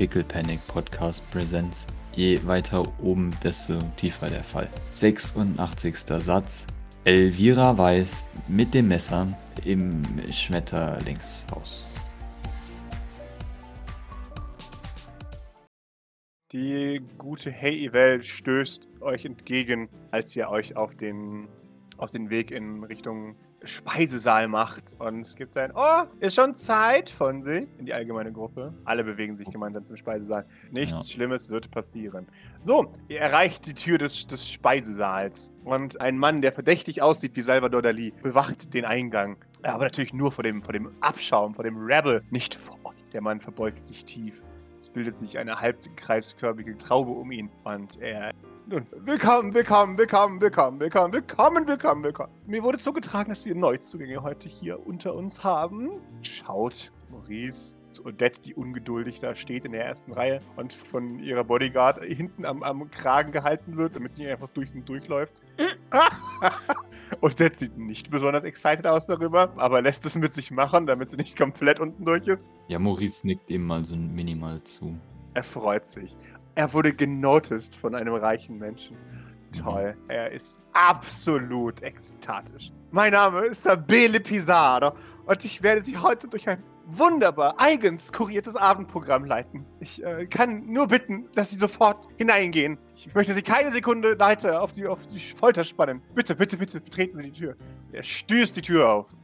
[0.00, 1.86] Pickle Panic Podcast Presents.
[2.16, 4.66] Je weiter oben, desto tiefer der Fall.
[4.94, 5.94] 86.
[6.20, 6.66] Satz.
[7.04, 9.28] Elvira Weiß mit dem Messer
[9.62, 10.02] im
[10.32, 11.84] Schmetterlingshaus.
[16.50, 21.46] Die gute Hey Evel stößt euch entgegen, als ihr euch auf den,
[21.98, 27.42] auf den Weg in Richtung Speisesaal macht und gibt ein Oh, ist schon Zeit von
[27.42, 28.72] sich in die allgemeine Gruppe.
[28.84, 30.46] Alle bewegen sich gemeinsam zum Speisesaal.
[30.70, 31.14] Nichts Ja.
[31.14, 32.26] Schlimmes wird passieren.
[32.62, 37.42] So, ihr erreicht die Tür des, des Speisesaals und ein Mann, der verdächtig aussieht wie
[37.42, 39.36] Salvador Dali, bewacht den Eingang.
[39.62, 42.94] Aber natürlich nur vor dem, vor dem Abschaum, vor dem Rebel, nicht vor euch.
[43.12, 44.42] Der Mann verbeugt sich tief.
[44.78, 48.32] Es bildet sich eine halbkreiskörbige Traube um ihn und er
[48.70, 52.32] nun, willkommen, willkommen, willkommen, willkommen, willkommen, willkommen, willkommen, willkommen.
[52.46, 55.90] Mir wurde zugetragen, dass wir Neuzugänge heute hier unter uns haben.
[56.22, 61.42] Schaut Maurice zu Odette, die ungeduldig da steht in der ersten Reihe und von ihrer
[61.42, 65.34] Bodyguard hinten am, am Kragen gehalten wird, damit sie nicht einfach durch und durchläuft.
[67.20, 71.08] und Odette sieht nicht besonders excited aus darüber, aber lässt es mit sich machen, damit
[71.08, 72.46] sie nicht komplett unten durch ist.
[72.68, 74.96] Ja, Maurice nickt ihm mal so minimal zu.
[75.34, 76.16] Er freut sich.
[76.54, 78.96] Er wurde genoticed von einem reichen Menschen.
[79.56, 79.96] Toll.
[80.08, 82.72] Er ist absolut ekstatisch.
[82.92, 84.92] Mein Name ist der Bele Pizarro
[85.26, 89.64] und ich werde Sie heute durch ein wunderbar eigens kuriertes Abendprogramm leiten.
[89.78, 92.78] Ich äh, kann nur bitten, dass Sie sofort hineingehen.
[92.96, 96.02] Ich möchte Sie keine Sekunde weiter auf die, auf die Folter spannen.
[96.14, 97.56] Bitte, bitte, bitte, betreten Sie die Tür.
[97.92, 99.14] Er stößt die Tür auf.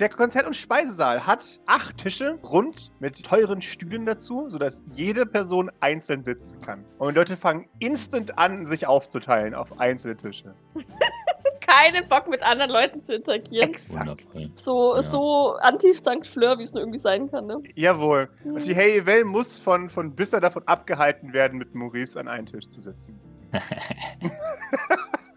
[0.00, 5.70] Der Konzert- und Speisesaal hat acht Tische rund mit teuren Stühlen dazu, sodass jede Person
[5.80, 6.86] einzeln sitzen kann.
[6.98, 10.54] Und die Leute fangen instant an, sich aufzuteilen auf einzelne Tische.
[11.60, 13.68] Keinen Bock mit anderen Leuten zu interagieren.
[13.68, 14.24] Exakt.
[14.54, 15.02] So, Ja.
[15.02, 17.60] so anti-Sankt Fleur, wie es nur irgendwie sein kann, ne?
[17.74, 18.30] Jawohl.
[18.44, 22.46] Und die Hey Well muss von, von Bisser davon abgehalten werden, mit Maurice an einen
[22.46, 23.20] Tisch zu sitzen.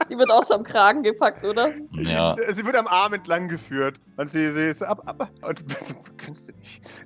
[0.10, 1.72] Die wird auch so am Kragen gepackt, oder?
[1.92, 4.00] Ja, Sie wird am Arm entlang geführt.
[4.18, 5.60] Und sie, sie ist ab, ab, und
[5.90, 6.82] du kannst du nicht.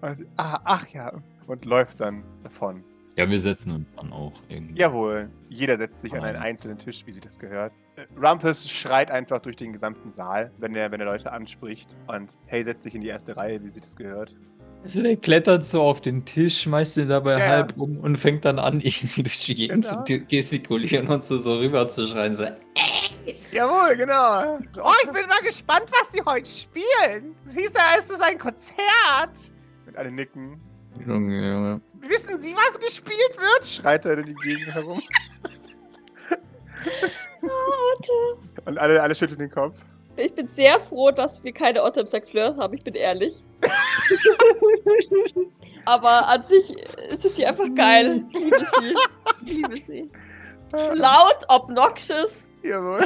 [0.00, 1.12] und sie, ah, ach ja.
[1.46, 2.84] Und läuft dann davon.
[3.16, 4.78] ja, wir setzen uns dann auch irgendwie.
[4.80, 6.42] Jawohl, jeder setzt sich an einen Ah.
[6.42, 7.72] einzelnen Tisch, wie sie das gehört.
[7.96, 11.88] Äh, Rumpus schreit einfach durch den gesamten Saal, wenn er, wenn er Leute anspricht.
[12.06, 14.36] Und Hey setzt sich in die erste Reihe, wie sie das gehört.
[14.82, 18.44] Also der klettert so auf den Tisch, schmeißt ihn dabei Ja, halb um und fängt
[18.44, 20.04] dann an, irgendwie durch die Gegend Genau.
[20.04, 22.34] zu gestikulieren und so, so rüber zu schreien.
[22.34, 22.46] So,
[23.52, 24.58] Jawohl, genau.
[24.82, 27.34] Oh, ich bin mal gespannt, was die heute spielen.
[27.44, 29.34] Es hieß ja, es ist ein Konzert.
[29.86, 30.60] Und alle nicken.
[31.06, 31.80] Junge, Junge.
[32.00, 33.64] Wissen Sie, was gespielt wird?
[33.66, 35.00] Schreit er in die Gegend herum.
[38.66, 39.78] Und alle, alle schütteln den Kopf.
[40.20, 43.42] Ich bin sehr froh, dass wir keine Otter im Sankt Fleur haben, ich bin ehrlich.
[45.84, 46.72] Aber an sich
[47.16, 48.24] sind die einfach geil.
[48.30, 48.94] Ich liebe sie.
[49.44, 50.10] Ich liebe sie.
[50.94, 53.04] Laut, obnoxious Jawohl.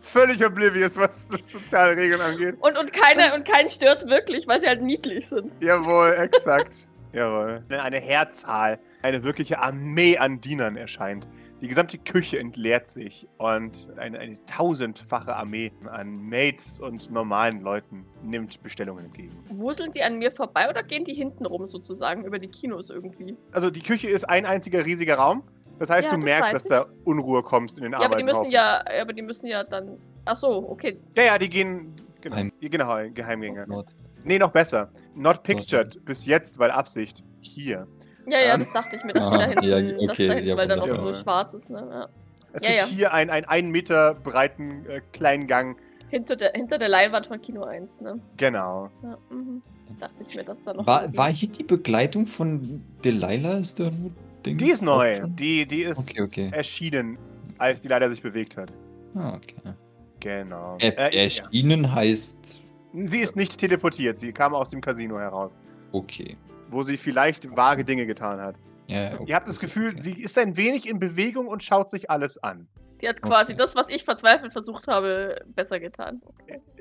[0.00, 2.56] Völlig oblivious, was das soziale Regeln angeht.
[2.60, 5.54] und, und, keine, und keinen stört's wirklich, weil sie halt niedlich sind.
[5.60, 6.88] Jawohl, exakt.
[7.12, 7.64] Jawohl.
[7.68, 11.26] Eine Heerzahl, eine wirkliche Armee an Dienern erscheint.
[11.62, 18.04] Die gesamte Küche entleert sich und eine, eine tausendfache Armee an Maids und normalen Leuten
[18.22, 19.32] nimmt Bestellungen entgegen.
[19.48, 23.36] Wuseln die an mir vorbei oder gehen die hinten rum sozusagen über die Kinos irgendwie?
[23.52, 25.42] Also die Küche ist ein einziger riesiger Raum.
[25.78, 28.24] Das heißt, Ja, du das merkst, dass da Unruhe kommst in den Ja, aber die
[28.24, 29.98] müssen ja, aber die müssen ja dann.
[30.24, 30.98] Ach so, okay.
[31.16, 31.94] Ja, ja, die gehen.
[32.20, 33.66] Genau, Geheim- genau Geheimgänge.
[33.68, 33.86] Not.
[34.24, 34.90] Nee, noch besser.
[35.14, 36.04] Not pictured.
[36.04, 37.22] Bis jetzt, weil Absicht.
[37.40, 37.86] Hier.
[38.28, 38.60] Ja, ja, Ähm.
[38.60, 40.56] das dachte ich mir, dass die Ah, da hinten, ja, dass okay, da hinten ja,
[40.56, 41.86] weil da noch so schwarz ist, ne?
[41.90, 42.08] Ja.
[42.52, 42.86] Es Ja, gibt ja.
[42.86, 45.76] hier einen, einen einen Meter breiten äh, kleinen Gang.
[46.08, 48.18] Hinter, der, hinter der Leinwand von Kino 1, ne?
[48.36, 48.90] Genau.
[49.02, 49.62] Ja, mhm.
[50.00, 50.86] Dachte ich mir, dass da noch.
[50.86, 53.58] War, war hier die Begleitung von Delilah?
[53.58, 54.10] Ist da nur
[54.44, 54.56] Ding?
[54.56, 55.20] Die ist neu.
[55.26, 56.50] Die, die ist Okay, okay.
[56.52, 57.18] erschienen,
[57.58, 58.72] als die leider sich bewegt hat.
[59.14, 59.74] Ah, okay.
[60.20, 60.76] Genau.
[60.80, 61.22] Er, Äh, ja.
[61.22, 62.62] erschienen heißt.
[62.92, 64.18] Sie ist nicht teleportiert.
[64.18, 65.58] Sie kam aus dem Casino heraus,
[65.92, 66.36] Okay.
[66.70, 68.56] Wo sie vielleicht vage Dinge getan hat.
[68.86, 69.24] Ja, okay.
[69.26, 70.00] Ihr habt das Gefühl, okay.
[70.00, 72.68] sie ist ein wenig in Bewegung und schaut sich alles an.
[73.00, 73.62] Die hat quasi Okay.
[73.62, 76.22] das, was ich verzweifelt versucht habe, besser getan.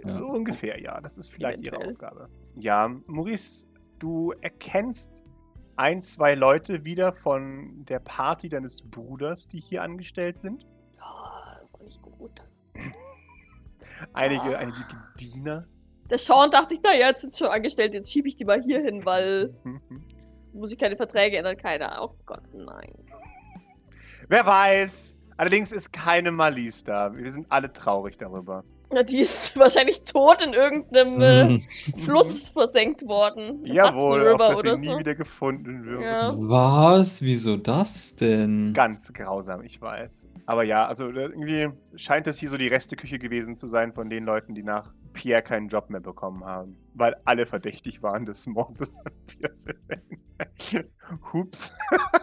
[0.06, 0.16] Ja.
[0.20, 1.02] Ungefähr, ja.
[1.02, 1.94] Das ist vielleicht ihre Eventuell.
[1.96, 2.30] Aufgabe.
[2.58, 3.68] Ja, Maurice,
[4.00, 5.24] du erkennst
[5.78, 10.66] ein, zwei Leute wieder von der Party deines Bruders, die hier angestellt sind.
[11.02, 12.46] Oh, das ist auch nicht gut.
[14.14, 14.60] Einige, Ah.
[14.60, 14.86] einige
[15.20, 15.68] Diener.
[16.10, 18.62] Der Sean dachte sich, naja, jetzt sind sie schon angestellt, jetzt schiebe ich die mal
[18.62, 19.54] hier hin, weil
[20.54, 22.00] muss ich keine Verträge ändern, keiner.
[22.02, 22.94] Oh Gott, nein.
[24.30, 25.20] Wer weiß.
[25.38, 27.14] Allerdings ist keine Malice da.
[27.16, 28.64] Wir sind alle traurig darüber.
[28.94, 32.00] Na, die ist wahrscheinlich tot in irgendeinem äh, Mhm.
[32.00, 33.66] Fluss versenkt worden.
[33.66, 35.00] Jawohl, River dass sie oder nie so.
[35.00, 36.04] wieder gefunden wird.
[36.04, 36.34] Ja.
[36.38, 37.22] Was?
[37.22, 38.74] Wieso das denn?
[38.74, 40.28] Ganz grausam, ich weiß.
[40.46, 44.10] Aber ja, also äh, irgendwie scheint es hier so die Resteküche gewesen zu sein von
[44.10, 46.78] den Leuten, die nach Pierre keinen Job mehr bekommen haben.
[46.94, 50.92] Weil alle verdächtig waren des Mordes an Pierre Sylvain.
[51.34, 51.76] Hups.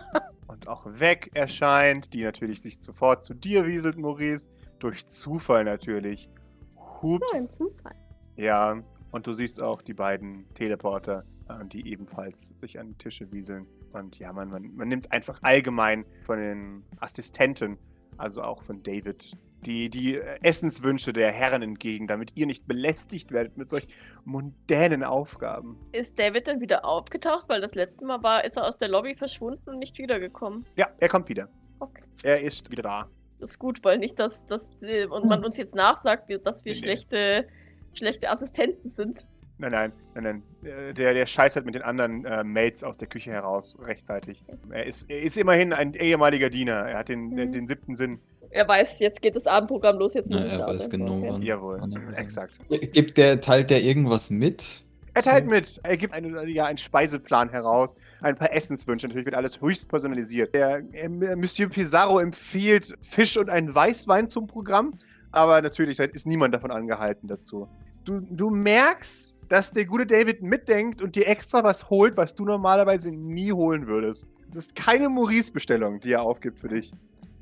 [0.46, 4.50] Und auch weg erscheint, die natürlich sich sofort zu dir wieselt, Maurice.
[4.78, 6.28] Durch Zufall natürlich.
[6.74, 7.56] Nur ein Hups.
[7.56, 7.94] Zufall.
[8.36, 13.30] Ja, und du siehst auch die beiden Teleporter, äh, die ebenfalls sich an die Tische
[13.30, 13.66] wieseln.
[13.92, 17.78] Und ja, man, man, man nimmt einfach allgemein von den Assistenten,
[18.16, 23.56] also auch von David, die, die Essenswünsche der Herren entgegen, damit ihr nicht belästigt werdet
[23.56, 23.86] mit solch
[24.24, 25.78] mundänen Aufgaben.
[25.92, 27.48] Ist David dann wieder aufgetaucht?
[27.48, 30.64] Weil das letzte Mal war, ist er aus der Lobby verschwunden und nicht wiedergekommen.
[30.76, 31.48] Ja, er kommt wieder.
[31.78, 32.02] Okay.
[32.22, 33.08] Er ist wieder da.
[33.40, 36.72] Das ist gut, weil nicht, dass, dass äh, und man uns jetzt nachsagt, dass wir
[36.72, 36.84] Nee, nee.
[36.84, 37.48] schlechte,
[37.92, 39.26] schlechte Assistenten sind.
[39.58, 40.42] Nein, nein, nein, nein.
[40.72, 44.42] Äh, Der, der scheißert mit den anderen äh, Mates aus der Küche heraus rechtzeitig.
[44.70, 46.72] Er ist, er ist immerhin ein ehemaliger Diener.
[46.86, 47.52] Er hat den, Mhm.
[47.52, 48.20] den siebten Sinn.
[48.52, 50.90] Er weiß, jetzt geht das Abendprogramm los, jetzt muss Ja, ich er da weiß sein.
[50.90, 51.28] genau, Okay.
[51.30, 51.42] wann.
[51.42, 52.58] Jawohl, Wann er exakt.
[52.68, 54.82] Gibt der, teilt der irgendwas mit?
[55.14, 55.78] Er teilt mit.
[55.82, 57.94] Er gibt eine, ja, einen Speiseplan heraus.
[58.22, 59.06] Ein paar Essenswünsche.
[59.06, 60.54] Natürlich wird alles höchst personalisiert.
[60.54, 64.94] Der, äh, Monsieur Pizarro empfiehlt Fisch und einen Weißwein zum Programm.
[65.30, 67.68] Aber natürlich ist niemand davon angehalten dazu.
[68.04, 72.44] Du, du merkst, dass der gute David mitdenkt und dir extra was holt, was du
[72.46, 74.28] normalerweise nie holen würdest.
[74.48, 76.90] Es ist keine Maurice-Bestellung, die er aufgibt für dich.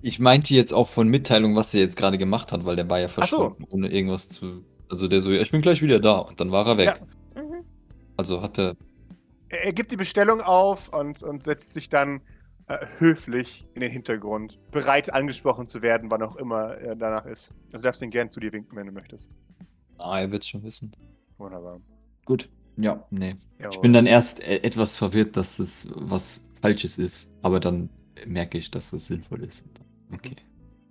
[0.02, 3.00] Ich meinte jetzt auch von Mitteilung, was er jetzt gerade gemacht hat, weil der war
[3.00, 3.14] ja so.
[3.14, 4.64] verschwunden, ohne irgendwas zu.
[4.88, 7.02] Also der so, ja, ich bin gleich wieder da und dann war er weg.
[7.37, 7.43] Ja.
[7.43, 7.64] Mhm.
[8.17, 8.76] Also hat er.
[9.49, 12.20] Er, gibt die Bestellung auf und, und setzt sich dann
[12.67, 17.52] äh, höflich in den Hintergrund, bereit angesprochen zu werden, wann auch immer er danach ist.
[17.73, 19.31] Also darfst ihn gern zu dir winken, wenn du möchtest.
[19.99, 20.93] Ah, er wird's schon wissen.
[21.37, 21.81] Wunderbar.
[22.25, 22.49] Gut.
[22.76, 23.37] Ja, nee.
[23.58, 23.81] Ich Jawohl.
[23.82, 27.91] bin dann erst äh, etwas verwirrt, dass das was Falsches ist, aber dann
[28.26, 29.64] merke ich, dass das sinnvoll ist.
[30.12, 30.37] Okay.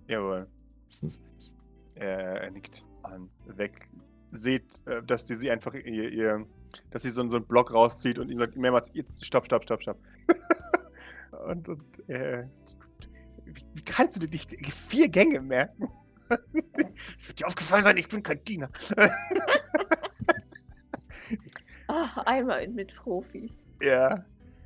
[0.08, 0.48] Jawohl.
[0.88, 1.56] Das ist nice.
[1.96, 3.30] Er, er nickt an.
[3.46, 3.90] Weg.
[4.32, 6.46] Seht, äh, dass sie, sie einfach ihr, ihr
[6.92, 9.82] dass sie so, so einen Block rauszieht und ihm sagt mehrmals, jetzt stopp, stopp, stopp,
[9.82, 9.98] stopp.
[11.48, 12.46] und und äh,
[13.46, 15.88] wie, wie kannst du dir nicht vier Gänge merken?
[17.18, 18.70] Es wird dir aufgefallen sein, ich bin kein Diener.
[21.92, 23.68] Ah, einmal mit Profis.
[23.82, 24.24] Ja.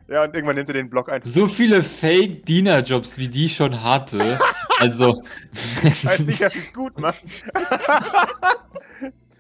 [0.08, 1.30] Ja, und irgendwann nimmt er den Block einfach.
[1.30, 4.40] So viele Fake-Diener-Jobs, wie die schon hatte.
[4.80, 5.22] Also.
[6.04, 7.30] Heißt nicht, dass sie es gut machen.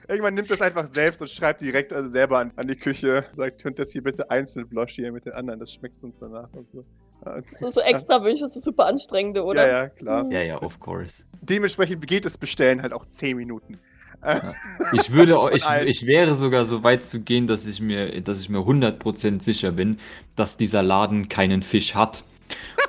[0.07, 3.25] irgendwann nimmt er es einfach selbst und schreibt direkt also selber an, an die Küche.
[3.33, 6.69] Sagt, könnt das hier bitte einzeln bloschieren mit den anderen, das schmeckt uns danach und
[6.69, 6.86] so.
[7.25, 9.68] Ja, es So, so extra Wünsche, so super anstrengende, oder?
[9.68, 10.24] Ja, ja, klar.
[10.24, 10.31] Mhm.
[10.31, 11.24] ja, ja, of course.
[11.42, 13.80] Dementsprechend geht das Bestellen halt auch 10 Minuten.
[14.94, 18.50] Ich würde, ich, ich wäre sogar so weit zu gehen, dass ich mir, dass ich
[18.50, 19.98] mir 100% sicher bin,
[20.36, 22.24] dass dieser Laden keinen Fisch hat.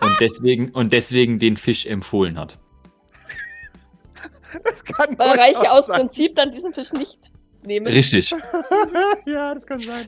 [0.01, 2.59] Und deswegen, und deswegen den Fisch empfohlen hat.
[4.65, 6.01] das kann Weil Reiche aus sein.
[6.01, 7.33] Prinzip dann diesen Fisch nicht
[7.67, 7.87] nehmen.
[7.87, 8.35] Richtig.
[9.27, 10.05] ja, das kann sein.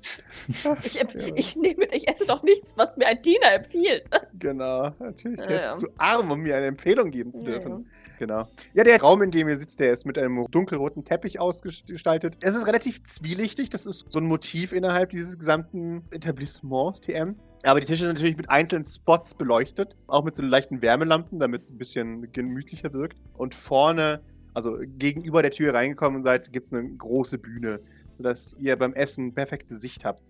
[0.82, 1.34] Ich, empf- Ja.
[1.34, 4.08] ich nehme, ich esse doch nichts, was mir ein Diener empfiehlt.
[4.38, 5.40] Genau, natürlich.
[5.42, 5.76] Der Ja, ist ja.
[5.76, 7.90] zu arm, um mir eine Empfehlung geben zu Ja, dürfen.
[8.18, 8.48] Genau.
[8.74, 12.36] Ja, der Raum, in dem ihr sitzt, der ist mit einem dunkelroten Teppich ausgestaltet.
[12.40, 13.70] Es ist relativ zwielichtig.
[13.70, 17.36] Das ist so ein Motiv innerhalb dieses gesamten Etablissements TM.
[17.64, 19.96] Aber die Tische sind natürlich mit einzelnen Spots beleuchtet.
[20.06, 23.18] Auch mit so leichten Wärmelampen, damit es ein bisschen gemütlicher wirkt.
[23.36, 24.20] Und vorne,
[24.56, 27.80] also gegenüber der Tür reingekommen seid, gibt es eine große Bühne,
[28.16, 30.22] sodass ihr beim Essen perfekte Sicht habt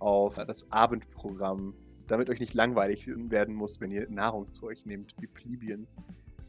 [0.00, 1.74] auf das Abendprogramm
[2.08, 5.98] damit euch nicht langweilig werden muss, wenn ihr Nahrung zu euch nehmt, wie Plebeians.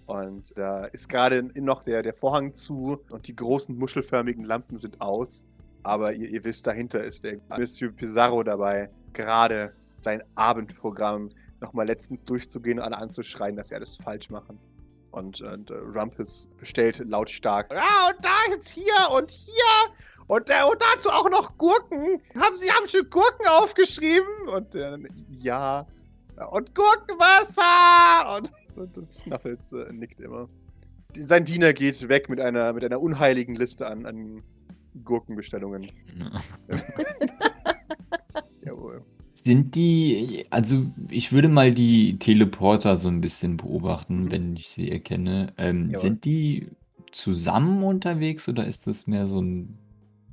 [0.05, 4.99] Und da ist gerade noch der, der Vorhang zu und die großen muschelförmigen Lampen sind
[5.01, 5.45] aus.
[5.83, 11.29] Aber ihr, ihr wisst, dahinter ist der Monsieur Pizarro dabei, gerade sein Abendprogramm
[11.61, 14.57] nochmal letztens durchzugehen und alle anzuschreien, dass sie alles falsch machen.
[15.11, 17.71] Und, und äh, Rumpus bestellt lautstark.
[17.71, 19.95] Ja, und da jetzt hier und hier
[20.29, 22.21] und, äh, und dazu auch noch Gurken.
[22.39, 24.47] Haben Sie haben schon Gurken aufgeschrieben?
[24.47, 24.97] Und äh,
[25.39, 25.87] ja.
[26.51, 28.37] Und Gurkenwasser!
[28.37, 30.47] Und, und das Snuffles äh, nickt immer.
[31.17, 34.43] Sein Diener geht weg mit einer, mit einer unheiligen Liste an, an
[35.03, 35.87] Gurkenbestellungen.
[38.63, 39.03] Jawohl.
[39.43, 44.31] Sind die, also ich würde mal die Teleporter so ein bisschen beobachten, Mhm.
[44.31, 45.53] wenn ich sie erkenne.
[45.57, 45.99] Ähm, Jawohl.
[45.99, 46.69] sind die
[47.11, 49.77] zusammen unterwegs oder ist das mehr so ein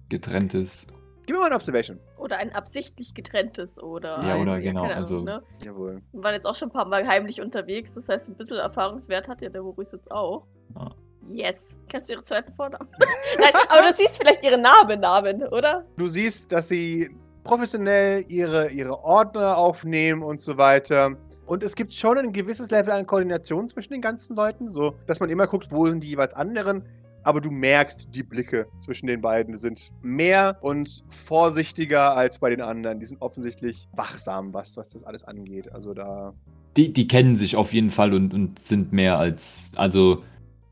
[0.08, 0.86] getrenntes?
[1.26, 1.98] Gib mir mal eine Observation.
[2.18, 4.22] Oder ein absichtlich getrenntes oder.
[4.24, 5.42] Ja, ein, oder genau, keine also- ne?
[5.64, 6.00] Jawohl.
[6.12, 9.26] Wir waren jetzt auch schon ein paar Mal heimlich unterwegs, das heißt, ein bisschen Erfahrungswert
[9.28, 10.46] hat ja der Maurice jetzt auch.
[10.74, 10.90] Ja.
[11.28, 11.80] Yes.
[11.90, 12.88] Kannst du ihre zweiten Vornamen?
[13.40, 15.84] Nein, aber du siehst vielleicht ihre Namen, Namen, oder?
[15.96, 17.10] Du siehst, dass sie
[17.46, 21.16] professionell ihre, ihre Ordner aufnehmen und so weiter.
[21.46, 25.20] Und es gibt schon ein gewisses Level an Koordination zwischen den ganzen Leuten, so dass
[25.20, 26.82] man immer guckt, wo sind die jeweils anderen.
[27.22, 32.60] Aber du merkst, die Blicke zwischen den beiden sind mehr und vorsichtiger als bei den
[32.60, 33.00] anderen.
[33.00, 35.72] Die sind offensichtlich wachsam, was, was das alles angeht.
[35.72, 36.34] Also da.
[36.76, 39.70] Die, die kennen sich auf jeden Fall und, und sind mehr als.
[39.76, 40.22] Also.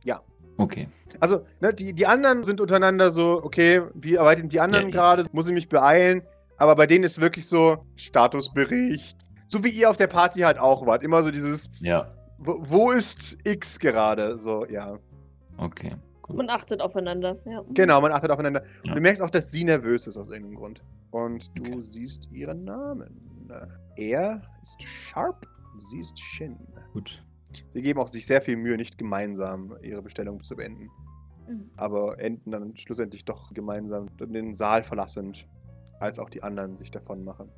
[0.04, 0.20] Ja.
[0.56, 0.88] Okay.
[1.20, 5.24] Also, ne, die, die anderen sind untereinander so, okay, wie arbeiten die anderen Ja, gerade?
[5.32, 6.22] Muss ich mich beeilen?
[6.56, 9.16] Aber bei denen ist wirklich so Statusbericht.
[9.46, 11.02] So wie ihr auf der Party halt auch wart.
[11.02, 12.08] Immer so dieses, Ja.
[12.38, 14.38] wo, wo ist X gerade?
[14.38, 14.98] So, ja.
[15.58, 15.94] Okay.
[16.22, 16.36] Gut.
[16.36, 17.36] Man achtet aufeinander.
[17.44, 17.62] Ja.
[17.74, 18.62] Genau, man achtet aufeinander.
[18.82, 18.90] Ja.
[18.92, 20.82] Und du merkst auch, dass sie nervös ist aus irgendeinem Grund.
[21.10, 21.80] Und du Okay.
[21.80, 23.20] siehst ihren Namen.
[23.96, 25.46] Er ist Sharp,
[25.78, 26.56] sie ist Shin.
[26.94, 27.22] Gut.
[27.74, 30.88] Sie geben auch sich sehr viel Mühe, nicht gemeinsam ihre Bestellung zu beenden.
[31.46, 31.68] Mhm.
[31.76, 35.46] aber enden dann schlussendlich doch gemeinsam den Saal verlassend,
[36.04, 37.50] als auch die anderen sich davon machen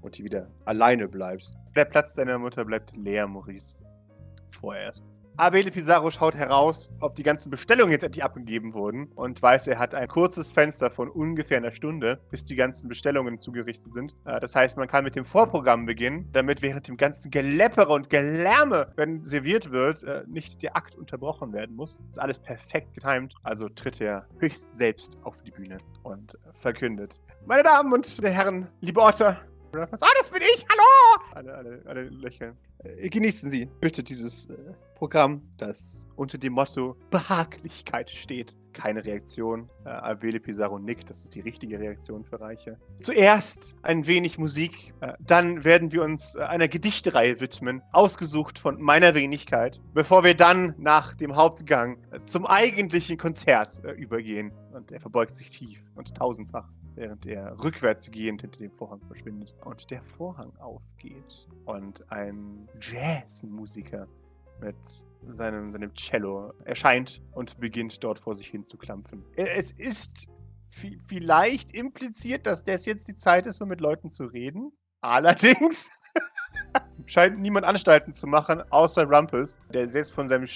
[0.00, 1.56] und die wieder alleine bleibst.
[1.76, 3.84] Der Platz deiner Mutter bleibt leer, Maurice.
[4.50, 5.06] Vorerst.
[5.38, 9.78] Abele Pizarro schaut heraus, ob die ganzen Bestellungen jetzt endlich abgegeben wurden und weiß, er
[9.78, 14.14] hat ein kurzes Fenster von ungefähr einer Stunde, bis die ganzen Bestellungen zugerichtet sind.
[14.26, 18.10] Äh, Das heißt, man kann mit dem Vorprogramm beginnen, damit während dem ganzen Geleppere und
[18.10, 22.00] Gelärme, wenn serviert wird, äh, nicht der Akt unterbrochen werden muss.
[22.10, 23.34] Ist alles perfekt getimt.
[23.42, 27.20] Also tritt er höchst selbst auf die Bühne und äh, verkündet.
[27.46, 29.40] Meine Damen und Herren, liebe Otter,
[29.74, 29.86] Ah,
[30.18, 31.24] das bin ich, hallo!
[31.34, 32.56] Alle, alle, alle lächeln.
[32.84, 38.54] Äh, genießen Sie bitte dieses äh, Programm, das unter dem Motto Behaglichkeit steht.
[38.74, 39.70] Keine Reaktion.
[39.86, 42.78] Äh, Avele Pizarro nickt, das ist die richtige Reaktion für Reiche.
[43.00, 48.78] Zuerst ein wenig Musik, äh, dann werden wir uns äh, einer Gedichtereihe widmen, ausgesucht von
[48.78, 54.52] meiner Wenigkeit, bevor wir dann nach dem Hauptgang äh, zum eigentlichen Konzert äh, übergehen.
[54.72, 59.54] Und er verbeugt sich tief und tausendfach während er rückwärts gehend hinter dem Vorhang verschwindet.
[59.64, 64.06] Und der Vorhang aufgeht und ein Jazzmusiker
[64.60, 64.76] mit
[65.28, 69.24] seinem, seinem Cello erscheint und beginnt dort vor sich hin zu klampfen.
[69.36, 70.28] Äh, Es ist
[70.70, 74.72] vi- vielleicht impliziert, dass das jetzt die Zeit ist, um mit Leuten zu reden.
[75.02, 75.90] Allerdings
[77.06, 80.46] scheint niemand Anstalten zu machen, außer Rumpus, der jetzt von seinem,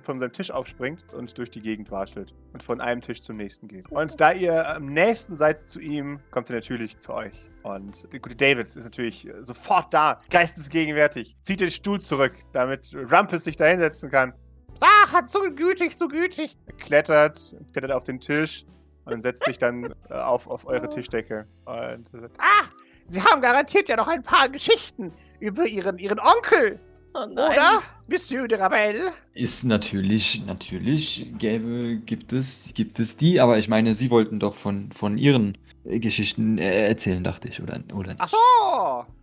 [0.00, 3.68] von seinem Tisch aufspringt und durch die Gegend watschelt und von einem Tisch zum nächsten
[3.68, 3.90] geht.
[3.90, 7.50] Und da ihr am nächsten seid zu ihm, kommt er natürlich zu euch.
[7.62, 9.94] Und der gute David ist natürlich sofort
[10.30, 14.34] geistesgegenwärtig, zieht den Stuhl zurück, damit Rumpus sich da hinsetzen kann.
[14.80, 16.58] Ach, so gütig, so gütig.
[16.66, 18.66] Er klettert, klettert auf den Tisch
[19.06, 21.46] und setzt sich dann äh, auf, auf eure Tischdecke.
[21.64, 22.66] Und sagt, ah,
[23.08, 26.80] Sie haben garantiert ja noch ein paar Geschichten über Ihren, Ihren Onkel,
[27.14, 27.82] Oh oder?
[28.08, 29.10] Monsieur de Rabel.
[29.34, 34.54] Ist natürlich, natürlich gäbe, gibt es, gibt es die, aber ich meine, Sie wollten doch
[34.54, 38.20] von, von Ihren äh, Geschichten äh, erzählen, dachte ich, oder, oder nicht?
[38.20, 38.36] Ach so.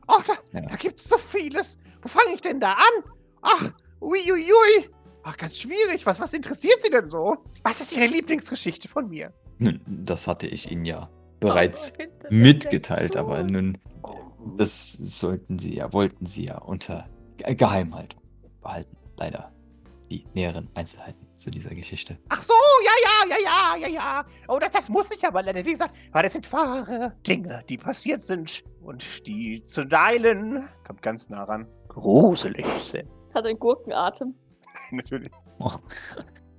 [0.08, 0.62] Ach, da, Ja.
[0.68, 1.78] da gibt's so vieles.
[2.02, 3.04] Wo fange ich denn da an?
[3.44, 3.72] Ach,
[4.02, 4.90] uiuiui.
[5.24, 6.06] Ach, ganz schwierig.
[6.06, 7.38] Was, was interessiert Sie denn so?
[7.64, 9.32] Was ist Ihre Lieblingsgeschichte von mir?
[9.60, 11.10] Nun, das hatte ich Ihnen ja
[11.44, 13.78] bereits Oh, mitgeteilt, aber nun,
[14.58, 17.08] das sollten Sie ja, wollten Sie ja unter
[17.38, 18.22] Ge- Geheimhaltung
[18.62, 18.96] behalten.
[19.18, 19.52] Leider
[20.10, 22.18] die näheren Einzelheiten zu dieser Geschichte.
[22.30, 22.54] Ach so,
[22.86, 24.26] ja, ja, ja, ja, ja, ja.
[24.48, 25.66] Oh, das, das muss ich aber leider.
[25.66, 31.02] Wie gesagt, weil das sind wahre Dinge, die passiert sind und die zu teilen, kommt
[31.02, 33.08] ganz nah ran, gruselig sind.
[33.34, 34.34] Hat einen Gurkenatem.
[34.92, 35.32] Natürlich.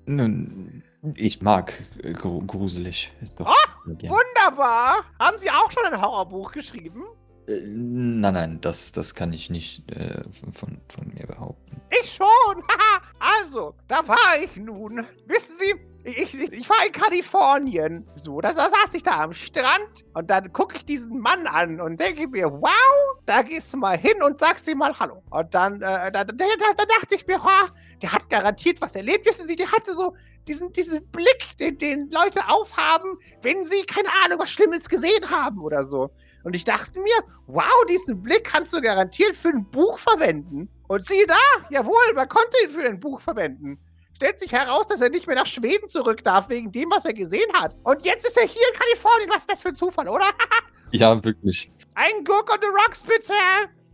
[0.06, 0.82] Nun,
[1.14, 3.12] ich mag äh, gru gruselig.
[3.36, 3.54] Doch,
[3.86, 4.12] gern.
[4.12, 5.04] Wunderbar.
[5.18, 7.04] Haben Sie auch schon ein Horrorbuch geschrieben?
[7.46, 11.80] Äh, nein, nein, das, das kann ich nicht äh, von, von, von mir behaupten.
[12.00, 12.26] Ich schon.
[12.68, 13.02] haha.
[13.40, 15.04] also, da war ich nun.
[15.26, 18.06] Wissen Sie, ich, ich, ich war in Kalifornien.
[18.14, 21.80] So, da, da saß ich da am Strand und dann gucke ich diesen Mann an
[21.80, 25.22] und denke mir, wow, da gehst du mal hin und sagst ihm mal Hallo.
[25.30, 26.44] Und dann, äh, da, da, da,
[26.76, 27.70] da dachte ich mir, wow,
[28.02, 29.24] der hat garantiert was erlebt.
[29.24, 30.14] Wissen Sie, der hatte so
[30.46, 35.60] diesen, diesen Blick, den, den Leute aufhaben, wenn sie, keine Ahnung, was Schlimmes gesehen haben
[35.60, 36.10] oder so.
[36.44, 40.68] Und ich dachte mir, wow, diesen Blick kannst du garantiert für ein Buch verwenden.
[40.86, 43.78] Und siehe da, jawohl, man konnte ihn für ein Buch verwenden.
[44.14, 47.14] Stellt sich heraus, dass er nicht mehr nach Schweden zurück darf, wegen dem, was er
[47.14, 47.76] gesehen hat.
[47.82, 49.28] Und jetzt ist er hier in Kalifornien.
[49.30, 50.26] Was ist das für ein Zufall, oder?
[50.92, 51.72] Ja, wirklich.
[51.94, 53.32] ein Gurk on the Rocks, bitte.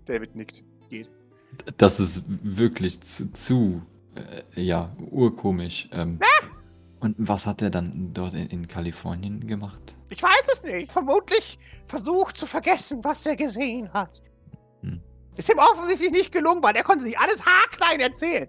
[0.05, 0.63] David nickt.
[0.91, 1.09] Geht.
[1.79, 3.83] Das ist wirklich zu, zu
[4.15, 5.89] äh, ja, urkomisch.
[5.93, 6.21] Ähm,
[7.01, 9.81] und was hat er dann dort in, in Kalifornien gemacht?
[10.11, 10.93] Ich weiß es nicht.
[10.93, 14.21] Vermutlich versucht zu vergessen, was er gesehen hat.
[14.83, 15.01] Hm.
[15.39, 18.49] Ist ihm offensichtlich nicht gelungen, weil er konnte sich alles haarklein erzählen.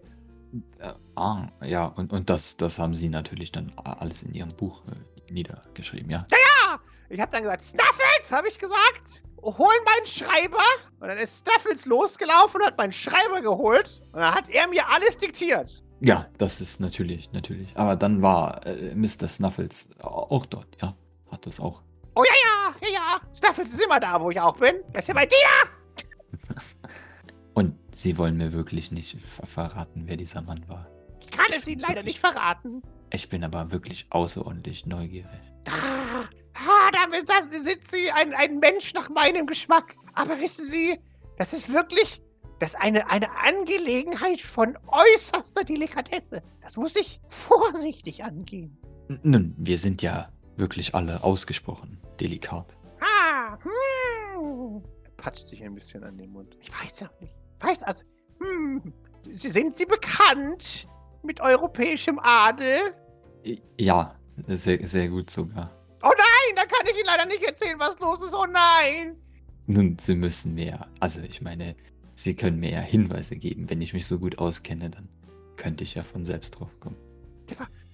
[0.80, 4.84] Äh, ah, ja, und, und das, das haben sie natürlich dann alles in ihrem Buch
[4.88, 6.26] äh, niedergeschrieben, ja.
[7.12, 9.24] Ich habe dann gesagt, Snuffles, habe ich gesagt.
[9.42, 10.64] Hol meinen Schreiber.
[11.02, 14.02] Und dann ist Snuffles losgelaufen und hat meinen Schreiber geholt.
[14.14, 15.84] Und dann hat er mir alles diktiert.
[16.00, 17.76] Ja, das ist natürlich, natürlich.
[17.76, 19.28] Aber dann war äh, Mr.
[19.28, 20.96] Snuffles auch dort, ja.
[21.30, 21.82] Hat das auch.
[22.16, 23.22] Oh ja, ja, ja, ja.
[23.34, 24.76] Snuffles ist immer da, wo ich auch bin.
[24.94, 25.38] Das ist ja bei dir.
[27.92, 30.90] Sie wollen mir wirklich nicht ver verraten, wer dieser Mann war.
[31.20, 32.82] Ich kann es Ihnen leider nicht verraten.
[33.12, 35.30] Ich bin aber wirklich außerordentlich neugierig.
[35.68, 39.96] Ah, ah da, da sind Sie ein, ein Mensch nach meinem Geschmack.
[40.14, 41.00] Aber wissen Sie,
[41.38, 42.22] das ist wirklich
[42.62, 46.44] das ist eine, eine Angelegenheit von äußerster Delikatesse.
[46.62, 48.78] Das muss ich vorsichtig angehen.
[49.24, 52.78] Nun, wir sind ja wirklich alle ausgesprochen delikat.
[53.00, 54.84] Ah, hm.
[55.04, 56.56] Er patscht sich ein bisschen an den Mund.
[56.62, 57.34] Ich weiß ja nicht.
[57.62, 58.04] Weiß also,
[58.40, 58.94] hm.
[59.22, 60.88] Sind Sie bekannt
[61.24, 62.96] mit europäischem Adel?
[63.78, 64.16] Ja,
[64.48, 65.72] sehr, sehr gut sogar.
[66.04, 68.34] Oh nein, da kann ich Ihnen leider nicht erzählen, was los ist.
[68.34, 69.16] Oh nein.
[69.68, 71.76] Nun, Sie müssen mir, also ich meine,
[72.16, 73.70] Sie können mir ja Hinweise geben.
[73.70, 75.08] Wenn ich mich so gut auskenne, dann
[75.56, 76.98] könnte ich ja von selbst drauf kommen.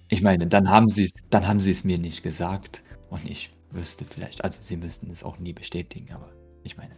[0.08, 4.06] Ich meine, dann haben Sie dann haben Sie es mir nicht gesagt und ich wüsste
[4.06, 6.32] vielleicht, also Sie müssten es auch nie bestätigen, aber
[6.62, 6.96] ich meine,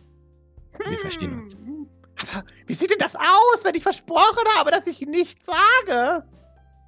[0.79, 1.59] wir verstehen uns.
[2.33, 2.43] Hm.
[2.67, 6.25] Wie sieht denn das aus, wenn ich versprochen habe, dass ich nichts sage?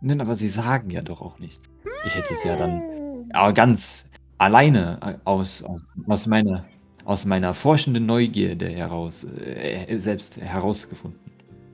[0.00, 1.68] Nein, aber Sie sagen ja doch auch nichts.
[2.04, 6.64] Ich hätte es ja dann aber ganz alleine äh, aus, aus, aus meiner
[7.04, 11.18] aus meiner forschenden Neugierde heraus äh, selbst herausgefunden.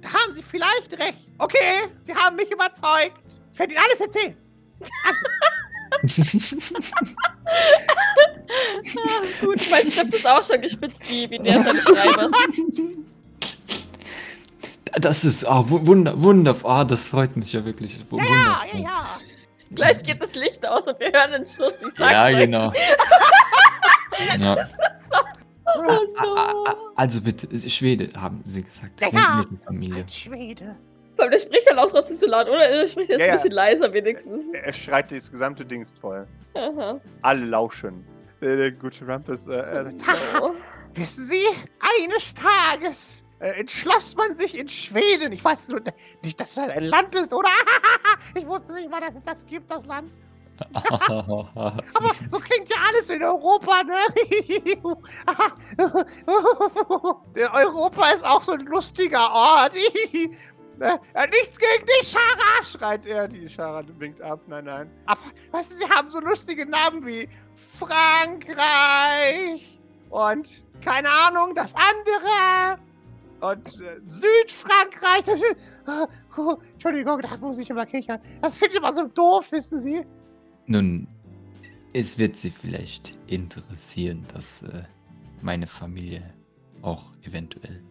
[0.01, 1.33] Da haben Sie vielleicht recht.
[1.39, 3.41] Okay, Sie haben mich überzeugt.
[3.53, 4.37] Ich werde Ihnen alles erzählen.
[8.97, 12.31] ah, gut, mein Schritt ist auch schon gespitzt wie, wie der seines Schreibers.
[15.01, 16.81] Das ist oh, wunder, wundervoll.
[16.81, 17.99] Oh, das freut mich ja wirklich.
[18.11, 19.07] Ja, ja, ja, ja.
[19.71, 21.75] Gleich geht das Licht aus und wir hören den Schuss.
[21.87, 22.37] Ich sag's ja, euch.
[22.39, 22.73] genau.
[24.39, 24.55] ja.
[24.55, 24.77] Das ist
[25.13, 25.19] so.
[25.77, 26.93] Oh no.
[26.97, 29.01] Also bitte, Schwede, haben sie gesagt.
[29.01, 29.45] Ja, ja.
[29.67, 30.03] Familie.
[30.03, 30.75] Ein Schwede.
[31.19, 32.69] Aber der spricht dann auch trotzdem so laut, oder?
[32.69, 33.35] Er spricht jetzt Ja, ein ja.
[33.35, 34.49] bisschen leiser wenigstens.
[34.53, 36.27] Er schreit das gesamte Dings voll.
[36.55, 36.99] Aha.
[37.23, 38.05] Alle lauschen.
[38.41, 40.53] Der, der gute Rumpus äh, sagt, "Ha, Oh.
[40.95, 41.45] Wissen Sie,
[42.03, 45.33] eines Tages äh, entschloss man sich in Schweden.
[45.33, 45.81] Ich weiß nur
[46.23, 47.49] nicht, dass es ein Land ist, oder?
[48.35, 50.11] ich wusste nicht mal, dass es das gibt, das Land.
[50.75, 54.01] Aber so klingt ja alles in Europa, ne?
[57.37, 59.75] Der Europa ist auch so ein lustiger Ort.
[60.79, 61.01] Ne?
[61.15, 63.29] Äh, Nichts gegen dich, Schara, schreit er.
[63.29, 64.41] Die Schara winkt ab.
[64.47, 64.91] Nein, nein.
[65.07, 65.21] Aber,
[65.53, 68.59] weißt du, sie haben so lustige Namen wie Frankreich
[70.11, 72.79] und, keine Ahnung, das andere.
[73.41, 75.25] Und äh, Südfrankreich.
[76.37, 78.21] Huh, Entschuldigung, da muss ich immer kichern.
[78.43, 80.05] Das finde ich immer so doof, wissen Sie?
[80.67, 81.07] Nun,
[81.93, 84.83] es wird Sie vielleicht interessieren, dass äh,
[85.41, 86.35] meine Familie
[86.83, 87.83] auch eventuell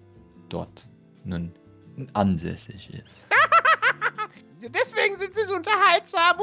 [0.49, 0.87] dort
[1.23, 1.53] nun
[2.13, 3.27] ansässig ist.
[4.61, 6.37] Deswegen sind sie so unterhaltsam.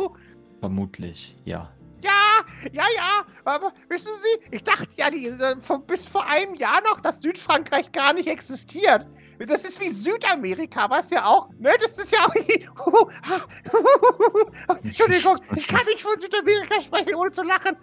[0.60, 1.72] Vermutlich, ja.
[2.02, 3.24] Ja, ja, ja.
[3.44, 7.20] Aber wissen Sie, ich dachte ja die, äh, von, bis vor einem Jahr noch, dass
[7.20, 9.06] Südfrankreich gar nicht existiert.
[9.38, 11.48] Das ist wie Südamerika, weißt du ja auch?
[11.58, 12.34] Ne, das ist ja auch.
[14.82, 17.76] Entschuldigung, ich kann nicht von Südamerika sprechen, ohne zu lachen.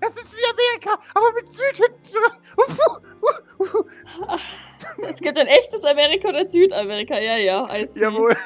[0.00, 1.80] Das ist wie Amerika, aber mit Süd.
[5.08, 7.64] Es gibt ein echtes Amerika und ein Südamerika, ja, ja.
[7.74, 8.00] I see.
[8.00, 8.36] Jawohl.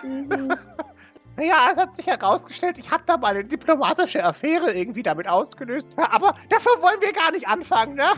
[1.39, 5.91] Naja, es hat sich herausgestellt, ich habe da mal eine diplomatische Affäre irgendwie damit ausgelöst.
[5.97, 8.09] Aber dafür wollen wir gar nicht anfangen, ne?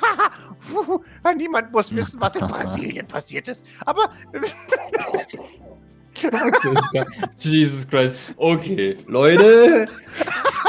[1.36, 3.66] Niemand muss wissen, was in Brasilien passiert ist.
[3.84, 4.08] Aber
[7.36, 8.16] Jesus Christ.
[8.38, 9.86] Okay, Leute.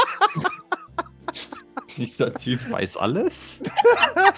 [1.96, 3.62] Dieser Typ weiß alles.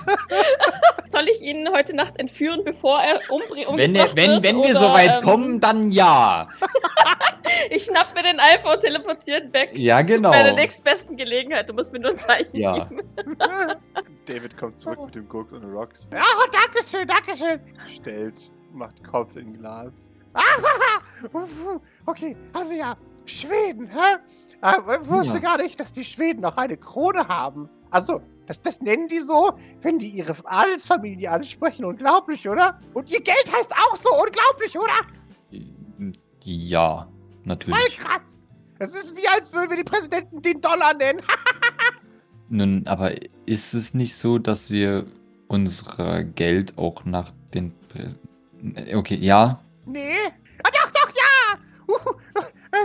[1.09, 3.69] Soll ich ihn heute Nacht entführen, bevor er umbringt?
[3.77, 6.49] Wenn, er, wenn, wenn wir so weit kommen, dann ja.
[7.71, 9.71] Ich schnapp mir den Alpha und teleportieren weg.
[9.75, 10.31] Ja, genau.
[10.31, 11.69] Bei der nächstbesten Gelegenheit.
[11.69, 12.85] Du musst mir nur ein Zeichen Ja.
[12.85, 13.03] geben.
[14.27, 16.11] David kommt zurück mit dem Gurk und Rocks.
[16.13, 17.61] Ja, danke schön, danke schön.
[17.87, 20.11] Stellt, macht Kopf in Glas.
[22.07, 24.17] Okay, also ja, Schweden, hä?
[24.61, 25.41] Aber ich wusste Ja.
[25.41, 27.69] gar nicht, dass die Schweden noch eine Krone haben.
[27.91, 31.85] Also, das, das nennen die so, wenn die ihre Adelsfamilie ansprechen.
[31.85, 32.79] Unglaublich, oder?
[32.93, 34.93] Und ihr Geld heißt auch so unglaublich, oder?
[36.43, 37.09] Ja, Voll
[37.45, 37.97] natürlich.
[37.99, 38.39] krass.
[38.79, 41.21] Das ist wie, als würden wir die Präsidenten den Dollar nennen.
[42.49, 43.13] Nun, aber
[43.47, 45.07] ist es nicht so, dass wir
[45.49, 47.73] unser Geld auch nach den.
[47.93, 48.15] Prä-
[48.95, 49.61] Okay, ja.
[49.87, 50.17] Nee.
[50.63, 50.71] Ah,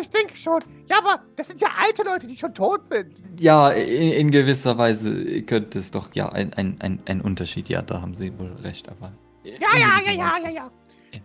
[0.01, 0.63] ich denke schon.
[0.87, 3.21] Ja, aber das sind ja alte Leute, die schon tot sind.
[3.39, 7.69] Ja, in, in gewisser Weise könnte es doch ja ein, ein, ein, ein Unterschied.
[7.69, 9.11] Ja, da haben Sie wohl recht, aber.
[9.43, 10.71] Ja, ja, ja, ja, ja, ja.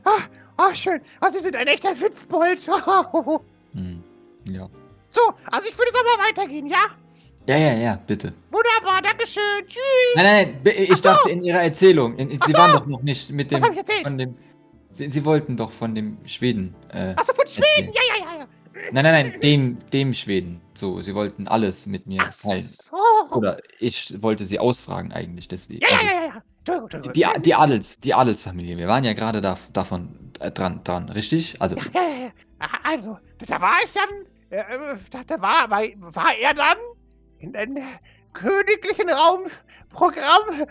[0.05, 0.21] Ah,
[0.57, 1.01] ah, schön.
[1.21, 2.69] Ah, Sie sind ein echter Witzbold.
[3.75, 4.05] Hm,
[4.45, 4.69] ja.
[5.11, 6.87] so, also ich würde es aber weitergehen, ja?
[7.47, 8.33] Ja, ja, ja, bitte.
[8.53, 9.67] Wunderbar, Dankeschön.
[9.67, 9.81] Tschüss.
[10.15, 11.09] Nein, nein, nein, ich so.
[11.09, 12.17] dachte in Ihrer Erzählung.
[12.17, 12.57] In, Sie so.
[12.57, 13.57] waren doch noch nicht mit dem.
[13.61, 14.07] Was hab ich erzählt?
[14.07, 14.37] Dem
[14.95, 16.75] Sie, Sie wollten doch von dem Schweden.
[16.93, 17.89] Äh, Achso, von Schweden.
[17.89, 17.93] erzählen.
[17.93, 18.47] Ja, ja, ja, ja.
[18.91, 20.61] Nein, nein, nein, dem, dem Schweden.
[20.75, 22.63] So, Sie wollten alles mit mir Ach teilen.
[22.63, 22.97] so.
[23.31, 25.83] Oder ich wollte Sie ausfragen eigentlich deswegen.
[25.83, 26.43] Ja, ja, Also, ja, ja.
[26.59, 27.13] Entschuldigung, Entschuldigung.
[27.13, 28.77] Die, die, Adels, die Adelsfamilie.
[28.77, 31.61] Wir waren ja gerade da, davon äh, dran, dran, richtig?
[31.61, 32.33] Also, Ja, ja, ja.
[32.59, 34.09] Aha, Also, da war ich dann,
[34.51, 34.65] äh,
[35.11, 35.83] da, da war, war,
[36.15, 36.79] war er dann
[37.39, 37.79] in einem
[38.33, 40.67] königlichen Raumprogramm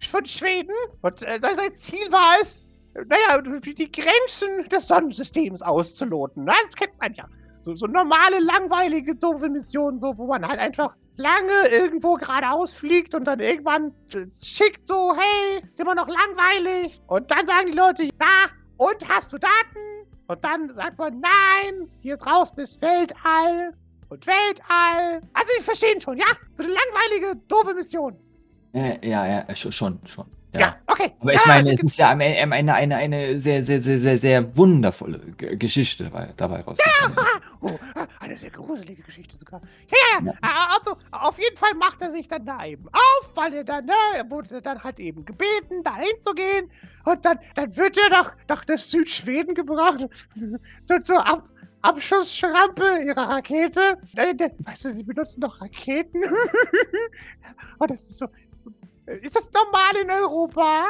[0.00, 2.65] von Schweden und äh, sein Ziel war es,
[3.08, 6.44] naja, die Grenzen des Sonnensystems auszuloten.
[6.44, 7.26] Na, Das kennt man ja.
[7.60, 13.14] So, so normale, langweilige, doofe Missionen, so, wo man halt einfach lange irgendwo geradeaus fliegt
[13.14, 17.00] und dann irgendwann äh, schickt so, hey, ist immer noch langweilig.
[17.06, 20.06] Und dann sagen die Leute, na, und hast du Daten?
[20.28, 23.72] Und dann sagt man, nein, hier draußen ist Weltall
[24.10, 25.22] und Weltall.
[25.32, 26.26] Also, Sie verstehen schon, ja?
[26.54, 28.16] So eine langweilige, doofe Mission.
[28.74, 30.26] äh, ja, ja, schon, schon.
[30.58, 30.76] Ja, Ja.
[30.86, 31.12] okay.
[31.20, 34.18] Aber ich ja, meine, es ist ja am Ende eine, eine sehr, sehr, sehr, sehr,
[34.18, 37.16] sehr wundervolle G Geschichte dabei, dabei rausgekommen.
[37.62, 37.78] Oh,
[38.20, 39.60] eine sehr gruselige Geschichte sogar.
[39.88, 40.68] Ja, ja, ja.
[40.76, 43.94] Also, auf jeden Fall macht er sich dann da eben auf, weil er dann, ne,
[44.14, 46.70] er wurde dann halt eben gebeten, da hinzugehen.
[47.04, 50.06] Und dann, dann wird er nach, nach das Südschweden gebracht.
[50.84, 51.44] so zur Ab
[51.82, 53.98] Abschussschrampe ihrer Rakete.
[54.16, 56.22] Äh, Weißt du, sie benutzen doch Raketen.
[57.78, 58.26] Und das ist so.
[59.06, 60.86] Ist das normal in Europa?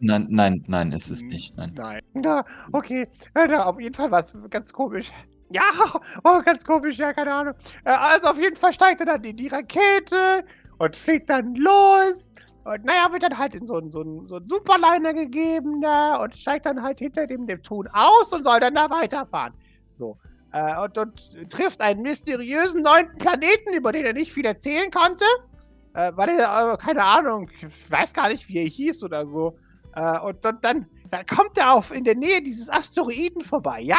[0.00, 1.56] Nein, nein, nein, es ist nicht.
[1.56, 1.72] Nein.
[1.76, 2.00] Nein.
[2.14, 3.06] Na, okay.
[3.34, 5.10] Na, auf jeden Fall war es ganz komisch.
[5.50, 5.62] Ja,
[6.24, 7.54] oh, ganz komisch, ja, keine Ahnung.
[7.84, 10.44] Äh, Also auf jeden Fall steigt er dann in die Rakete
[10.78, 12.32] und fliegt dann los.
[12.64, 16.18] Und naja, wird dann halt in so einen, so einen, so einen Superliner gegeben, ne?
[16.20, 19.54] Und steigt dann halt hinter dem Neptun aus und soll dann da weiterfahren.
[19.94, 20.18] So.
[20.52, 25.24] Äh, und, und trifft einen mysteriösen neunten Planeten, über den er nicht viel erzählen konnte.
[25.98, 29.58] Äh, weil er, äh, keine Ahnung, ich weiß gar nicht, wie er hieß oder so.
[29.96, 33.98] Äh, und, und dann, dann kommt er auf in der Nähe dieses Asteroiden vorbei, ja?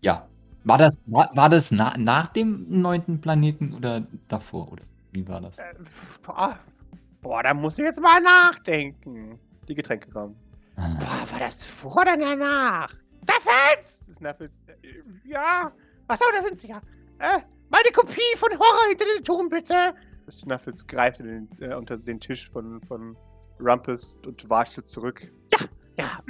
[0.00, 0.26] Ja.
[0.64, 4.72] War das, war, war das na, nach dem neunten Planeten oder davor?
[4.72, 5.58] Oder wie war das?
[5.58, 5.74] Äh,
[6.24, 6.58] boah,
[7.20, 9.38] boah, da muss ich jetzt mal nachdenken.
[9.68, 10.34] Die Getränke kommen.
[10.76, 10.88] Ah.
[10.98, 12.94] Boah, war das vor oder danach?
[13.22, 14.08] Snuffles!
[14.14, 15.70] Snuffles, äh, ja.
[16.08, 16.80] Achso, da sind sie ja.
[17.18, 19.94] Äh, meine Kopie von Horror hinter den Turm, bitte.
[20.30, 23.16] Snuffles greift den, äh, unter den Tisch von, von
[23.60, 25.32] Rumpus und watschelt zurück.
[25.52, 25.66] Ja,
[25.98, 26.20] ja.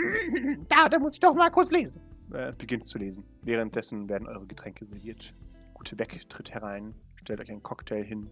[0.68, 2.00] Da, da muss ich doch mal kurz lesen.
[2.32, 3.24] Äh, beginnt zu lesen.
[3.42, 5.34] Währenddessen werden eure Getränke serviert.
[5.74, 8.30] Gute Beck tritt herein, stellt euch einen Cocktail hin.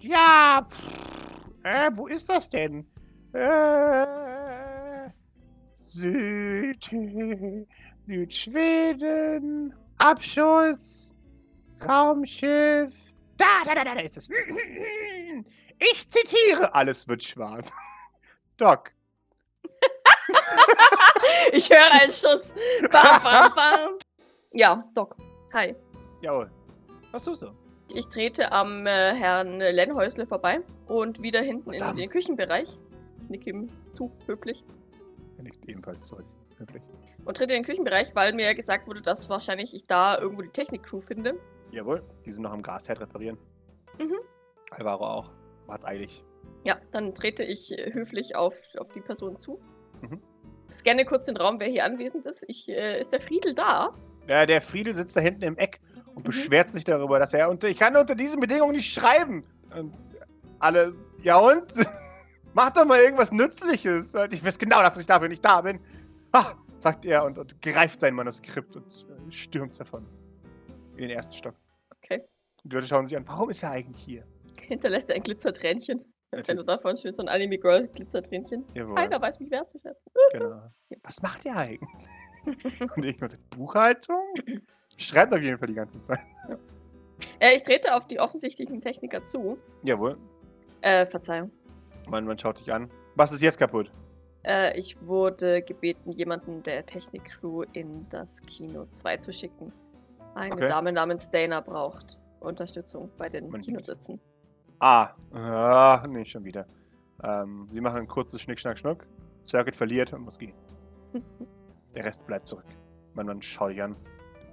[0.00, 2.86] Ja, pff, äh, wo ist das denn?
[3.32, 4.06] Äh,
[5.72, 6.90] Süd,
[7.98, 11.14] Südschweden, Abschuss,
[11.86, 13.14] Raumschiff.
[13.40, 14.28] Da, da, da, da, da ist es.
[15.92, 17.72] Ich zitiere, alles wird schwarz.
[18.58, 18.92] Doc.
[21.52, 22.52] Ich höre einen Schuss.
[22.90, 23.98] Bam, bam, bam.
[24.52, 25.16] Ja, Doc.
[25.54, 25.74] Hi.
[26.20, 26.50] Jawohl.
[27.12, 27.50] Was tust du?
[27.94, 31.98] Ich trete am äh, Herrn Lenhäusle vorbei und wieder hinten in Verdammt.
[31.98, 32.78] den Küchenbereich.
[33.22, 34.64] Ich nicke ihm zu, höflich.
[35.38, 36.26] Er nickt ebenfalls zurück.
[36.58, 36.82] Höflich.
[37.24, 40.50] Und trete in den Küchenbereich, weil mir gesagt wurde, dass wahrscheinlich ich da irgendwo die
[40.50, 41.40] Technik-Crew finde.
[41.72, 42.02] Jawohl.
[42.24, 43.38] Die sind noch am Gasherd reparieren.
[43.98, 44.16] Mhm.
[44.70, 45.32] Alvaro auch.
[45.66, 46.24] War's eilig.
[46.64, 49.60] Ja, dann trete ich höflich auf, auf die Person zu.
[50.02, 50.20] Mhm.
[50.70, 52.44] Scanne kurz den Raum, wer hier anwesend ist.
[52.48, 53.94] Ich, äh, ist der Friedel da?
[54.28, 56.22] Ja, der Friedel sitzt da hinten im Eck und Mhm.
[56.22, 57.68] beschwert sich darüber, dass er unter.
[57.68, 59.44] Ich kann unter diesen Bedingungen nicht schreiben.
[59.76, 59.94] Und
[60.58, 60.92] alle.
[61.22, 61.72] Ja und?
[62.54, 64.14] Mach doch mal irgendwas Nützliches.
[64.32, 65.80] Ich weiß genau, dass ich dafür nicht da bin.
[66.32, 70.06] Ah, sagt er und, und greift sein Manuskript und äh, stürmt davon.
[71.00, 71.54] In den ersten Stock.
[71.96, 72.22] Okay.
[72.62, 74.26] Die Leute schauen sich an, warum ist er eigentlich hier?
[74.60, 76.04] Hinterlässt er ein Glitzertränchen.
[76.30, 78.66] Wenn du davon stehst, so ein Anime-Girl-Glitzertränchen.
[78.94, 80.12] Keiner weiß mich wertzuschätzen.
[80.30, 80.70] genau.
[81.02, 81.80] Was macht er eigentlich?
[82.96, 84.34] und ich muss Buchhaltung?
[84.98, 86.20] Schreibt auf jeden Fall die ganze Zeit.
[87.38, 89.58] Äh, ich trete auf die offensichtlichen Techniker zu.
[89.82, 90.18] Jawohl.
[90.82, 91.50] Äh, Verzeihung.
[92.10, 92.90] Man, man schaut dich an.
[93.14, 93.90] Was ist jetzt kaputt?
[94.44, 99.72] Äh, ich wurde gebeten, jemanden der Technik-Crew in das Kino 2 zu schicken.
[100.34, 100.68] Eine Okay.
[100.68, 104.20] Dame namens Dana braucht Unterstützung bei den Man- Kinositzen.
[104.78, 106.66] Ah, ah nee, schon wieder.
[107.22, 109.06] Ähm, sie machen ein kurzes Schnick, Schnack, Schnuck.
[109.44, 110.54] Circuit verliert und muss gehen.
[111.94, 112.64] Der Rest bleibt zurück.
[113.14, 113.96] Man, man schaut dich an.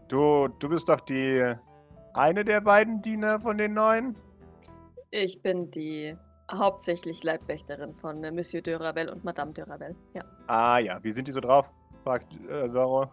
[0.09, 1.53] Du, du bist doch die
[2.13, 4.17] eine der beiden Diener von den neuen?
[5.11, 6.17] Ich bin die
[6.51, 9.95] hauptsächlich Leibwächterin von äh, Monsieur de Ravel und Madame de Ravel.
[10.13, 10.23] Ja.
[10.47, 11.71] Ah ja, wie sind die so drauf?
[12.03, 13.09] fragt äh, Laura.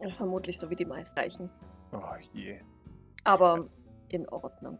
[0.00, 1.50] Ja, Vermutlich so wie die meisten Reichen.
[1.92, 2.60] Oh je.
[3.24, 3.66] Aber
[4.08, 4.78] in Ordnung.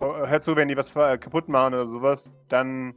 [0.00, 2.94] Oh, hör zu, wenn die was ver- kaputt machen oder sowas, dann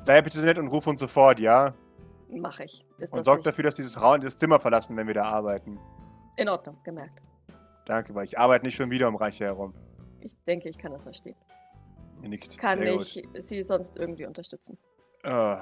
[0.00, 1.74] sei bitte nett und ruf uns sofort, ja?
[2.28, 2.84] Mache ich.
[2.98, 3.46] Ist Und sorg nicht?
[3.46, 5.78] dafür, dass dieses Raum, das Zimmer verlassen, wenn wir da arbeiten.
[6.36, 7.22] In Ordnung, gemerkt.
[7.86, 9.74] Danke, weil ich arbeite nicht schon wieder um Reiche herum.
[10.20, 11.36] Ich denke, ich kann das verstehen.
[12.22, 12.56] Nickt.
[12.58, 13.16] Kann Sehr gut.
[13.16, 14.76] ich Sie sonst irgendwie unterstützen?
[15.22, 15.56] Äh,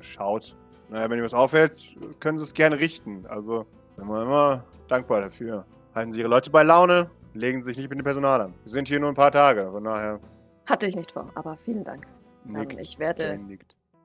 [0.00, 0.56] schaut.
[0.88, 3.26] Naja, wenn ihr was auffällt, können sie es gerne richten.
[3.26, 5.64] Also, sind wir immer dankbar dafür.
[5.94, 8.54] Halten Sie Ihre Leute bei Laune, legen Sie sich nicht mit dem Personal an.
[8.64, 10.18] Wir sind hier nur ein paar Tage, von daher
[10.66, 12.06] Hatte ich nicht vor, aber vielen Dank.
[12.46, 12.78] Nickt.
[12.80, 13.38] ich werde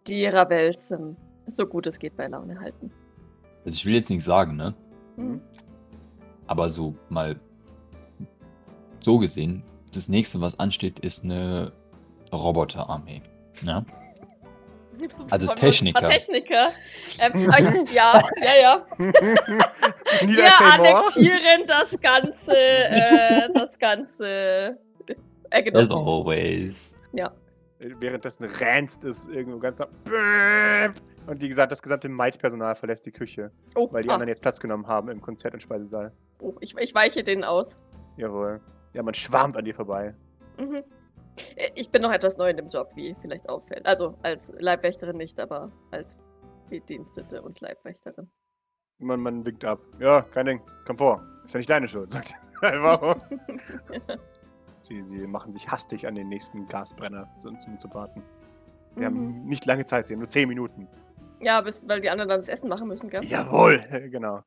[0.07, 2.91] die Ravels ähm, so gut es geht bei Laune halten.
[3.65, 4.75] Also ich will jetzt nichts sagen, ne?
[5.15, 5.41] Hm.
[6.45, 7.39] Aber so mal
[9.01, 11.71] so gesehen, das nächste, was ansteht, ist eine
[12.31, 13.23] Roboterarmee.
[13.63, 13.83] Ja?
[15.29, 16.09] Also Techniker.
[16.09, 16.69] Techniker.
[17.19, 17.49] Ähm,
[17.85, 18.85] ich, ja, ja, ja.
[18.97, 24.77] Wir annektieren das ganze, äh, das ganze
[25.51, 26.95] äh, As always.
[27.13, 27.31] Ja.
[27.79, 29.79] Währenddessen ränzt es irgendwo ganz.
[29.79, 34.41] Und wie gesagt, das gesamte Might-Personal verlässt die Küche, Oh, weil die ah, anderen jetzt
[34.41, 36.11] Platz genommen haben im Konzert- und Speisesaal.
[36.41, 37.81] oh, ich, ich weiche denen aus.
[38.17, 38.59] Jawohl.
[38.93, 40.13] Ja, man schwarmt an dir vorbei.
[40.57, 40.83] Mhm.
[41.75, 43.85] Ich bin noch etwas neu in dem Job, wie vielleicht auffällt.
[43.85, 46.17] Also als Leibwächterin nicht, aber als
[46.69, 48.29] Bedienstete und Leibwächterin.
[48.99, 49.79] Man, man winkt ab.
[49.99, 50.61] Ja, kein Ding.
[50.85, 51.23] Komm vor.
[51.45, 53.15] Ist ja nicht deine Schuld, sagt Alvaro.
[54.79, 58.23] sie, sie machen sich hastig an den nächsten Gasbrenner, zu- um zu warten.
[58.95, 59.15] Wir Mhm.
[59.15, 60.87] haben nicht lange Zeit, sie haben nur 10 Minuten.
[61.41, 63.23] Ja, bis, weil die anderen dann das Essen machen müssen, gell?
[63.23, 63.79] Jawohl,
[64.11, 64.41] genau.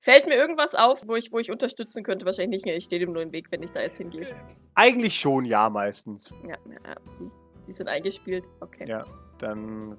[0.00, 2.24] Fällt mir irgendwas auf, wo ich, wo ich unterstützen könnte?
[2.24, 2.76] Wahrscheinlich nicht.
[2.76, 4.26] Ich stehe dem nur im Weg, wenn ich da jetzt hingehe.
[4.74, 6.30] Eigentlich schon, ja, meistens.
[6.42, 7.30] Ja, ja, die,
[7.66, 8.46] die sind eingespielt.
[8.60, 8.88] Okay.
[8.88, 9.04] Ja,
[9.38, 9.92] dann.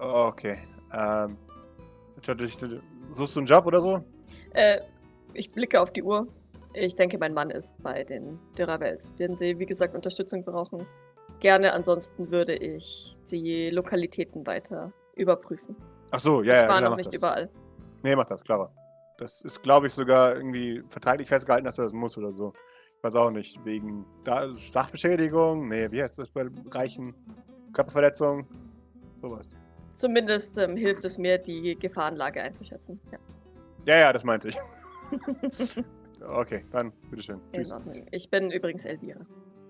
[0.00, 0.58] Oh, okay.
[0.92, 1.36] Ähm.
[3.10, 4.04] Suchst du einen Job oder so?
[4.54, 4.80] Äh,
[5.34, 6.28] ich blicke auf die Uhr.
[6.74, 9.12] Ich denke, mein Mann ist bei den Duravels.
[9.18, 10.86] Werden sie, wie gesagt, Unterstützung brauchen?
[11.40, 15.76] Gerne, ansonsten würde ich die Lokalitäten weiter überprüfen.
[16.12, 17.16] Ach so, ja, ich ja, war klar, noch nicht das.
[17.16, 17.50] überall.
[18.02, 18.72] Nee, mach das, Clara.
[19.22, 22.52] Das ist, glaube ich, sogar irgendwie vertraglich festgehalten, dass er das muss oder so.
[22.96, 23.64] Ich weiß auch nicht.
[23.64, 25.68] Wegen da Sachbeschädigung?
[25.68, 27.14] Nee, wie heißt das bei Reichen?
[27.72, 28.44] Körperverletzung?
[29.20, 29.56] Sowas.
[29.92, 32.98] Zumindest ähm, hilft es mir, die Gefahrenlage einzuschätzen.
[33.12, 33.18] Ja.
[33.86, 34.56] Ja, ja, das meinte ich.
[36.24, 37.40] Okay, dann, bitteschön.
[37.50, 37.72] In Tschüss.
[37.72, 38.06] Ordnung.
[38.12, 39.26] Ich bin übrigens Elvira.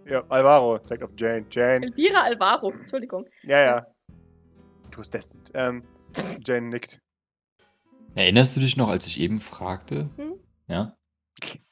[0.07, 1.47] Ja, Alvaro zeigt auf Jane.
[1.51, 1.87] Jane.
[1.87, 3.27] Elvira Alvaro, Entschuldigung.
[3.43, 3.87] Ja, ja.
[4.91, 5.51] Du bist destined.
[5.55, 5.83] Ähm,
[6.45, 7.01] Jane nickt.
[8.14, 10.11] Erinnerst du dich noch, als ich eben fragte?
[10.16, 10.35] Hm?
[10.68, 10.96] Ja?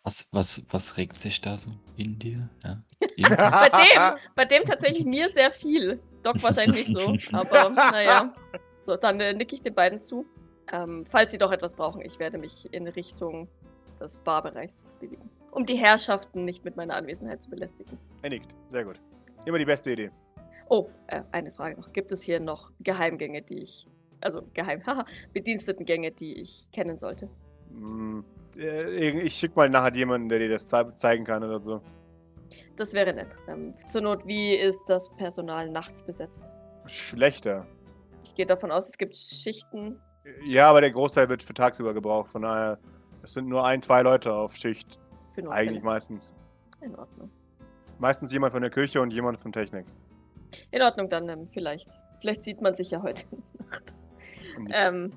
[0.02, 2.48] Was, was, was regt sich da so in dir?
[2.64, 2.82] Ja?
[3.18, 6.00] Bei dem, bei dem tatsächlich mir sehr viel.
[6.22, 8.34] Doc wahrscheinlich nicht so, aber naja.
[8.82, 10.26] So, dann äh, nicke ich den beiden zu.
[10.72, 13.48] Ähm, falls sie doch etwas brauchen, ich werde mich in Richtung
[14.00, 15.30] des Barbereichs bewegen.
[15.50, 17.98] Um die Herrschaften nicht mit meiner Anwesenheit zu belästigen.
[18.22, 18.54] Er nickt.
[18.68, 19.00] Sehr gut.
[19.44, 20.10] Immer die beste Idee.
[20.68, 21.92] Oh, äh, eine Frage noch.
[21.92, 23.86] Gibt es hier noch Geheimgänge, die ich.
[24.20, 27.28] Also geheim, haha, Bedienstetengänge, die ich kennen sollte?
[27.70, 28.24] Hm,
[28.58, 31.80] äh, ich schick mal nachher jemanden, der dir das zei- zeigen kann oder so.
[32.76, 33.36] Das wäre nett.
[33.48, 36.50] Ähm, zur Not, wie ist das Personal nachts besetzt?
[36.86, 37.66] Schlechter.
[38.24, 40.00] Ich gehe davon aus, es gibt Schichten.
[40.44, 42.30] Ja, aber der Großteil wird für tagsüber gebraucht.
[42.30, 42.78] Von daher,
[43.22, 44.98] es sind nur ein, zwei Leute auf Schicht.
[45.32, 45.68] Für Notfälle.
[45.70, 46.34] Eigentlich meistens.
[46.80, 47.30] In Ordnung.
[47.98, 49.86] Meistens jemand von der Küche und jemand von Technik.
[50.70, 51.88] In Ordnung, dann ähm, vielleicht.
[52.20, 53.24] Vielleicht sieht man sich ja heute
[53.58, 53.94] Nacht.
[54.72, 55.12] Ähm,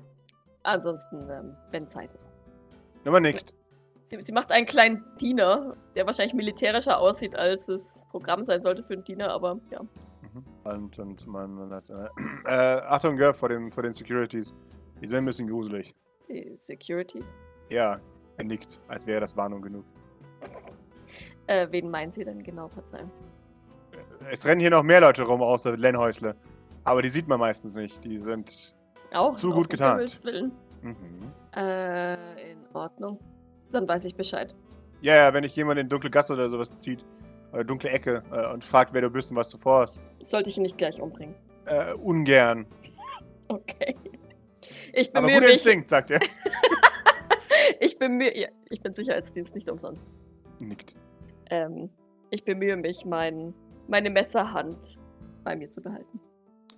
[0.62, 2.30] ansonsten, ähm, wenn Zeit ist.
[3.04, 3.54] Nummer nickt.
[4.04, 8.82] Sie, sie macht einen kleinen Diener, der wahrscheinlich militärischer aussieht, als es Programm sein sollte
[8.82, 9.82] für einen Diener, aber ja.
[9.82, 10.44] Mhm.
[10.64, 11.88] Und, und man, man hat.
[11.90, 12.08] Äh,
[12.46, 14.54] äh, Achtung, Gör, vor, dem, vor den Securities.
[15.00, 15.94] Die sind ein bisschen gruselig.
[16.28, 17.34] Die Securities.
[17.70, 17.98] Ja,
[18.36, 19.84] er nickt, als wäre das Warnung genug.
[21.46, 23.10] Äh, wen meinen Sie denn genau, Verzeihung?
[24.30, 26.34] Es rennen hier noch mehr Leute rum, außer Len Häusle.
[26.84, 28.02] Aber die sieht man meistens nicht.
[28.04, 28.73] Die sind.
[29.14, 30.06] Auch Zu auch gut getan.
[30.82, 31.32] Mhm.
[31.56, 32.14] Äh,
[32.52, 33.18] in Ordnung.
[33.70, 34.54] Dann weiß ich Bescheid.
[35.00, 37.04] Ja, ja, wenn ich jemanden in dunkle Gasse oder sowas zieht,
[37.52, 40.02] oder dunkle Ecke, äh, und fragt, wer du bist und was du vorhast.
[40.20, 41.34] Sollte ich ihn nicht gleich umbringen.
[41.66, 42.66] Äh, ungern.
[43.46, 43.94] Okay.
[44.94, 45.56] Ich Aber bemühe guter mich.
[45.56, 46.20] Instinkt, sagt er.
[47.80, 48.34] Ich bemühe.
[48.36, 50.14] Ja, ich bin Sicherheitsdienst nicht umsonst.
[50.60, 50.96] Nickt.
[51.50, 51.90] Ähm,
[52.30, 53.52] ich bemühe mich, mein,
[53.86, 54.98] meine Messerhand
[55.44, 56.20] bei mir zu behalten.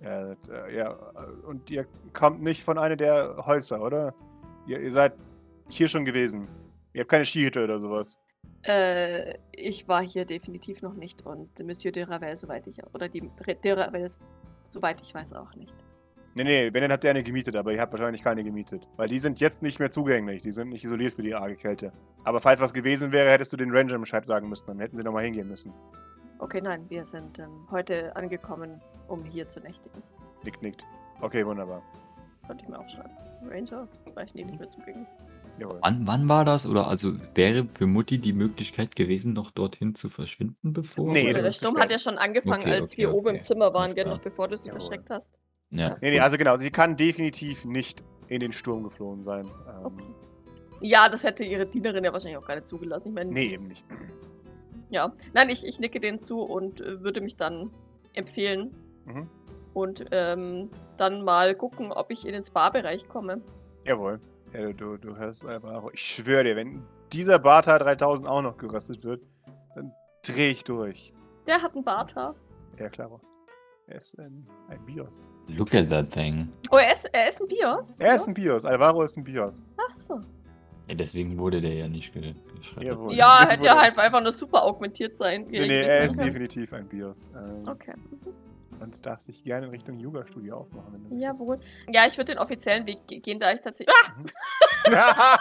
[0.01, 4.13] Ja, äh, ja, äh, und ihr kommt nicht von einer der Häuser, oder?
[4.67, 5.13] Ihr, ihr seid
[5.69, 6.47] hier schon gewesen.
[6.93, 8.19] Ihr habt keine Skihütte oder sowas.
[8.63, 13.29] Äh, ich war hier definitiv noch nicht und Monsieur de Ravel, soweit ich, oder die
[13.63, 14.07] de Ravel,
[14.69, 15.73] soweit ich weiß, auch nicht.
[16.35, 18.87] Nee, nee, wenn, dann habt ihr eine gemietet, aber ihr habt wahrscheinlich keine gemietet.
[18.95, 20.43] Weil die sind jetzt nicht mehr zugänglich.
[20.43, 21.91] Die sind nicht isoliert für die arge Kälte.
[22.25, 24.67] Aber falls was gewesen wäre, hättest du den Ranger Bescheid sagen müssen.
[24.67, 25.73] Dann hätten sie nochmal hingehen müssen.
[26.37, 30.01] Okay, nein, wir sind ähm, heute angekommen, um hier zu nächtigen.
[30.43, 30.83] Nickt, nickt.
[31.21, 31.81] Okay, wunderbar.
[32.45, 33.11] Sollte ich mir aufschreiben.
[33.49, 33.87] Ranger?
[34.15, 35.07] Weiß ich nicht mehr zugänglich.
[35.59, 35.79] Jawohl.
[35.81, 36.67] Wann, wann war das?
[36.67, 41.11] Oder also wäre für Mutti die Möglichkeit gewesen, noch dorthin zu verschwinden, bevor?
[41.11, 43.37] Nee, das der Sturm hat ja schon angefangen, Okay, als okay, wir oben okay.
[43.37, 44.79] im Zimmer waren, gell, noch bevor du sie Jawohl.
[44.81, 45.39] verschreckt hast.
[45.71, 46.57] Ja, Nee, nee, also genau.
[46.57, 49.45] Sie kann definitiv nicht in den Sturm geflohen sein.
[49.67, 50.03] Ähm, Okay.
[50.79, 53.09] Ja, das hätte ihre Dienerin ja wahrscheinlich auch gar nicht zugelassen.
[53.09, 53.83] Ich meine, Nee, eben nicht.
[54.91, 55.11] ja.
[55.33, 57.71] Nein, ich, ich nicke denen zu und äh, würde mich dann
[58.13, 58.75] empfehlen
[59.07, 59.29] Mhm.
[59.73, 63.41] und ähm, dann mal gucken, ob ich in den Spa-Bereich komme.
[63.85, 64.19] Jawohl.
[64.53, 65.83] Ja, du, du, du hörst einfach.
[65.93, 69.21] Ich schwöre dir, wenn dieser Bata 3000 auch noch geröstet wird,
[69.75, 69.91] dann
[70.25, 71.13] drehe ich durch.
[71.47, 72.35] Der hat einen Barthaar.
[72.79, 73.19] Ja, klar.
[73.87, 75.29] Er ist ein, ein Bios.
[75.47, 76.49] Look at that thing.
[76.71, 77.97] Oh, er ist, er ist ein Bios?
[77.99, 78.65] Er ist ein Bios.
[78.65, 79.63] Alvaro ist ein Bios.
[79.77, 80.19] Ach so.
[80.89, 82.93] Ja, deswegen wurde der ja nicht ge geschreddert.
[82.95, 83.13] Jawohl.
[83.15, 85.45] Ja, hätte ja halt einfach nur super augmentiert sein.
[85.49, 87.31] Nee, nee, er ist definitiv ein Bios.
[87.35, 87.93] Ähm, Okay.
[88.79, 90.93] Und darf sich gerne in Richtung Yoga-Studio aufmachen.
[90.93, 91.15] Wenn du.
[91.23, 91.59] Jawohl.
[91.91, 93.95] Ja, ich würde den offiziellen Weg ge- gehen, da ich tatsächlich.
[94.93, 95.37] Ah!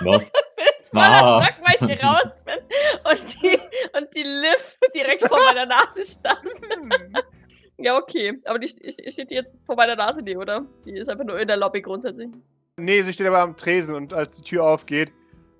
[0.00, 0.32] Was?
[0.76, 2.58] Jetzt mal erschrocken, weil ich hier raus bin
[3.10, 3.58] und die,
[3.96, 6.38] und die Liv direkt vor meiner Nase stand.
[7.80, 8.36] Ja, okay.
[8.46, 10.66] Aber die st- steht die jetzt vor meiner Nase, nee, oder?
[10.84, 12.28] Die ist einfach nur in der Lobby grundsätzlich.
[12.76, 15.12] nee, sie steht aber am Tresen und als die Tür aufgeht,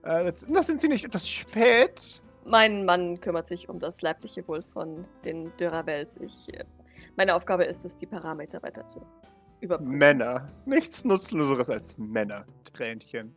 [0.03, 2.21] äh, na, sind sie nicht etwas spät?
[2.49, 6.19] Mein Mann kümmert sich um das leibliche Wohl von den Dürravels.
[6.19, 6.65] Ich, äh,
[7.17, 9.05] meine Aufgabe ist es, die Parameter weiter zu
[9.61, 9.99] überprüfen.
[9.99, 10.49] Männer.
[10.65, 12.47] Nichts Nutzloseres als Männer.
[12.73, 13.35] Tränchen.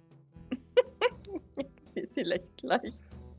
[1.89, 2.93] Sie, sie lächelt gleich.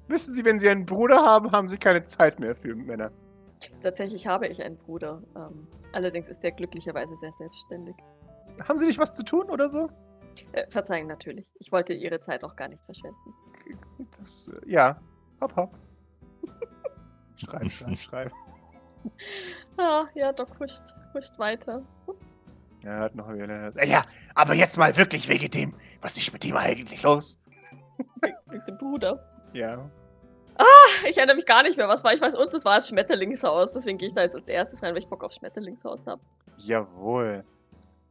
[0.08, 3.10] Wissen Sie, wenn Sie einen Bruder haben, haben Sie keine Zeit mehr für Männer.
[3.80, 5.22] Tatsächlich habe ich einen Bruder.
[5.34, 7.94] Ähm, allerdings ist er glücklicherweise sehr selbstständig.
[8.68, 9.88] Haben Sie nicht was zu tun oder so?
[10.52, 11.46] Äh, verzeihen natürlich.
[11.60, 13.34] Ich wollte Ihre Zeit auch gar nicht verschwenden.
[14.18, 15.00] Das, äh, ja.
[15.42, 15.74] Hopp, hopp.
[17.36, 18.32] Schreib, schreib, schreib.
[19.76, 21.82] Ah, ja, Doc huscht, huscht weiter.
[22.06, 22.36] Ups.
[22.84, 23.74] Er hat noch wieder.
[23.76, 24.02] Äh, Ja,
[24.36, 25.74] aber jetzt mal wirklich wegen dem.
[26.00, 27.38] Was ist mit dem eigentlich los?
[28.50, 29.24] Mit dem Bruder.
[29.52, 29.90] Ja.
[31.08, 32.14] Ich erinnere mich gar nicht mehr, was war.
[32.14, 33.72] Ich weiß, und das war das Schmetterlingshaus.
[33.72, 36.22] Deswegen gehe ich da jetzt als erstes rein, weil ich Bock auf Schmetterlingshaus habe.
[36.58, 37.44] Jawohl.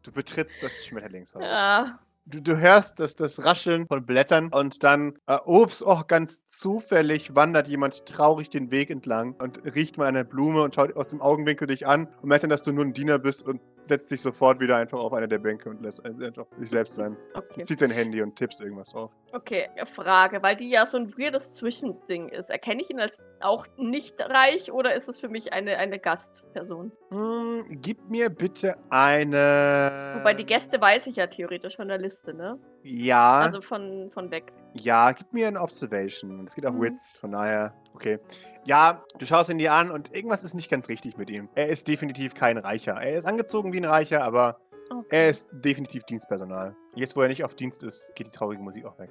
[0.04, 1.42] Du betrittst das Schmetterlingshaus.
[1.44, 2.00] Ja.
[2.28, 7.36] Du, du hörst das, das Rascheln von Blättern und dann, äh, ups, oh, ganz zufällig
[7.36, 11.20] wandert jemand traurig den Weg entlang und riecht mal eine Blume und schaut aus dem
[11.20, 14.22] Augenwinkel dich an und merkt dann, dass du nur ein Diener bist und setzt sich
[14.22, 17.18] sofort wieder einfach auf eine der Bänke und lässt einfach sich selbst sein.
[17.34, 17.64] Okay.
[17.64, 19.12] Zieht sein Handy und tippst irgendwas drauf.
[19.34, 22.50] Okay, Frage, weil die ja so ein weirdes Zwischending ist.
[22.50, 26.92] Erkenne ich ihn als auch nicht reich oder ist es für mich eine, eine Gastperson?
[27.10, 30.16] Hm, gib mir bitte eine.
[30.18, 32.60] Wobei die Gäste weiß ich ja theoretisch von der Liste, ne?
[32.84, 33.40] Ja.
[33.40, 34.54] Also von, von weg.
[34.74, 36.44] Ja, gib mir ein Observation.
[36.46, 36.82] Es geht auch Mhm.
[36.82, 38.20] Wits, von daher, okay.
[38.66, 41.50] Ja, du schaust ihn dir an und irgendwas ist nicht ganz richtig mit ihm.
[41.56, 42.94] Er ist definitiv kein Reicher.
[42.94, 44.60] Er ist angezogen wie ein Reicher, aber
[44.92, 45.08] Okay.
[45.12, 46.76] er ist definitiv Dienstpersonal.
[46.96, 49.10] Jetzt, wo er nicht auf Dienst ist, geht die traurige Musik auch weg.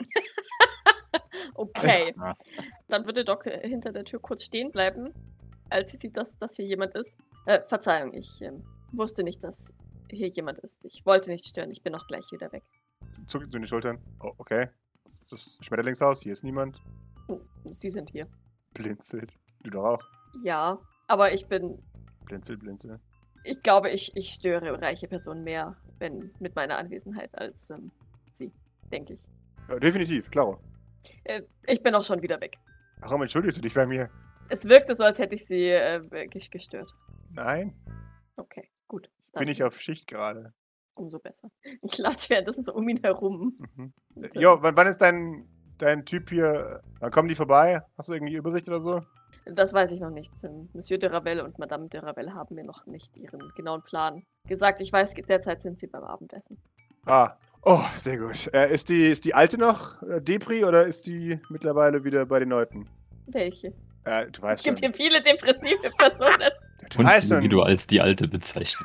[1.54, 2.14] Okay.
[2.88, 5.12] Dann würde Doc äh, hinter der Tür kurz stehen bleiben,
[5.68, 7.18] als sie sieht, dass, dass hier jemand ist.
[7.44, 9.74] Äh, Verzeihung, ich ähm, wusste nicht, dass
[10.10, 10.82] hier jemand ist.
[10.84, 12.62] Ich wollte nicht stören, ich bin auch gleich wieder weg.
[13.26, 13.98] Zuckt in die Schultern.
[14.22, 14.68] Oh, okay.
[15.04, 16.22] Das ist das Schmetterlingshaus.
[16.22, 16.80] Hier ist niemand.
[17.28, 17.40] Oh,
[17.70, 18.26] Sie sind hier.
[18.74, 19.32] Blinzelt.
[19.62, 20.02] Du doch auch.
[20.42, 20.78] Ja,
[21.08, 21.82] aber ich bin.
[22.24, 23.00] Blinzel, blinzel.
[23.44, 27.90] Ich glaube, ich, ich störe reiche Personen mehr, wenn mit meiner Anwesenheit als ähm,
[28.32, 28.52] sie,
[28.92, 29.22] denke ich.
[29.68, 30.60] Ja, definitiv, klaro.
[31.24, 32.56] Äh, ich bin auch schon wieder weg.
[33.00, 34.10] Warum entschuldigst du dich bei mir?
[34.50, 36.92] Es wirkte so, als hätte ich sie äh, wirklich gestört.
[37.32, 37.74] Nein,
[38.36, 39.10] Okay, gut.
[39.32, 40.52] bin ich auf Schicht gerade.
[40.94, 41.50] Umso besser.
[41.82, 43.58] Ich lasse währenddessen so um ihn herum.
[43.76, 43.92] Mhm.
[44.16, 45.48] Und, Jo, wann, wann ist dein,
[45.82, 46.80] dein Typ hier?
[47.00, 47.82] Wann kommen die vorbei?
[47.96, 49.02] Hast du irgendwie Übersicht oder so?
[49.46, 50.32] Das weiß ich noch nicht.
[50.44, 54.22] Ähm, Monsieur de Ravel und Madame de Ravel haben mir noch nicht ihren genauen Plan
[54.46, 54.80] gesagt.
[54.80, 56.58] Ich weiß, derzeit sind sie beim Abendessen.
[57.06, 58.50] Ah, oh, sehr gut.
[58.52, 62.38] Äh, ist, die, ist die alte noch äh, Depri oder ist die mittlerweile wieder bei
[62.38, 62.88] den Leuten?
[63.26, 63.72] Welche?
[64.04, 64.92] Äh, du Es weißt gibt schon.
[64.92, 66.50] hier viele depressive Personen.
[66.90, 67.50] Du Und weißt wie schon.
[67.50, 68.76] du als die Alte bezeichnest.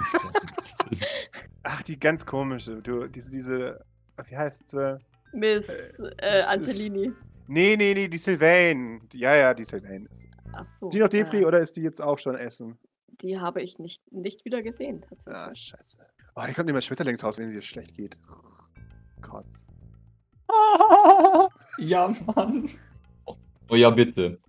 [1.64, 2.82] Ach, die ganz komische.
[2.82, 3.86] Du, diese, diese,
[4.28, 5.00] wie heißt sie?
[5.36, 7.12] Miss Äh, äh, das ist- Angelini.
[7.48, 9.02] Nee, nee, nee, die Sylvain.
[9.14, 10.08] Ja, ja, die Sylvain.
[10.12, 10.90] Ist Ach so.
[10.90, 12.78] die noch Depri äh, oder ist die jetzt auch schon Essen?
[13.22, 15.38] Die habe ich nicht, nicht wieder gesehen, tatsächlich.
[15.42, 16.00] Ah, scheiße.
[16.36, 18.18] Oh, die kommt immer ins Schmetterlingshaus, wenn es ihr schlecht geht.
[19.22, 19.68] Kotz.
[21.78, 22.70] ja, Mann.
[23.70, 24.40] Oh ja, bitte.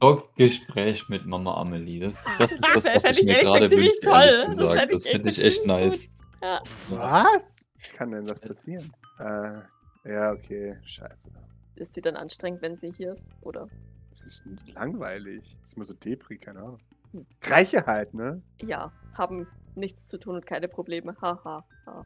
[0.00, 2.00] Doc-Gespräch mit Mama Amelie.
[2.00, 4.44] Das, das ist das, was Fänd ich ich mir gerade wünsche, toll.
[4.46, 4.56] Das
[4.90, 6.10] Das finde ich echt nice.
[6.42, 6.60] Ja.
[6.90, 7.66] Was?
[7.78, 8.92] Wie kann denn das passieren?
[9.18, 9.60] Äh,
[10.06, 11.30] ja, okay, scheiße.
[11.76, 13.28] Ist sie dann anstrengend, wenn sie hier ist?
[13.42, 13.68] Oder?
[14.10, 14.44] Das ist
[14.74, 15.56] langweilig.
[15.60, 16.78] Das ist immer so Depri, keine Ahnung.
[17.12, 17.26] Hm.
[17.44, 18.42] Reiche halt, ne?
[18.62, 21.14] Ja, haben nichts zu tun und keine Probleme.
[21.20, 21.44] Haha.
[21.44, 22.04] Ha, ha.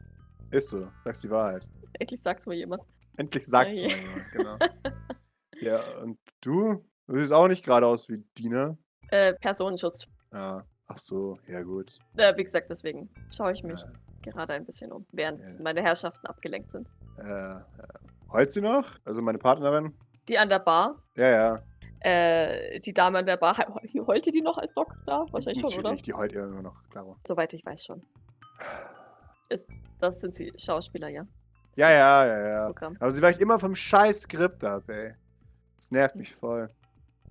[0.51, 0.91] Ist so.
[1.05, 1.67] Sagst die Wahrheit.
[1.99, 2.83] Endlich sagt's mal jemand.
[3.17, 4.57] Endlich sagt's Ja, mal jemand, genau.
[5.61, 6.83] ja, und du?
[7.07, 8.77] Du siehst auch nicht gerade aus wie Dina.
[9.09, 10.07] Äh, Personenschutz.
[10.33, 10.65] Ja.
[10.87, 11.97] Ach so, ja gut.
[12.17, 13.91] Äh, wie gesagt, deswegen schaue ich mich Ja.
[14.31, 15.61] gerade ein bisschen um, während Ja.
[15.61, 16.89] meine Herrschaften abgelenkt sind.
[17.21, 17.61] Äh, äh,
[18.33, 18.85] heult sie noch?
[19.05, 19.93] Also meine Partnerin?
[20.27, 21.61] Die an der Bar, Ja, ja.
[21.99, 25.25] äh, die Dame an der Bar, he- heulte die noch als Doc da?
[25.31, 25.81] Wahrscheinlich schon, oder?
[25.89, 27.17] Natürlich, die heult immer noch, klaro.
[27.27, 28.01] Soweit ich weiß schon.
[29.49, 29.67] Ist,
[29.99, 31.23] das sind sie Schauspieler, ja.
[31.23, 32.65] Das Ja, ist ja, ja, ja.
[32.67, 32.95] Programm.
[32.99, 35.13] Aber sie weicht immer vom scheiß Skript ab, ey.
[35.75, 36.69] Das nervt mich voll.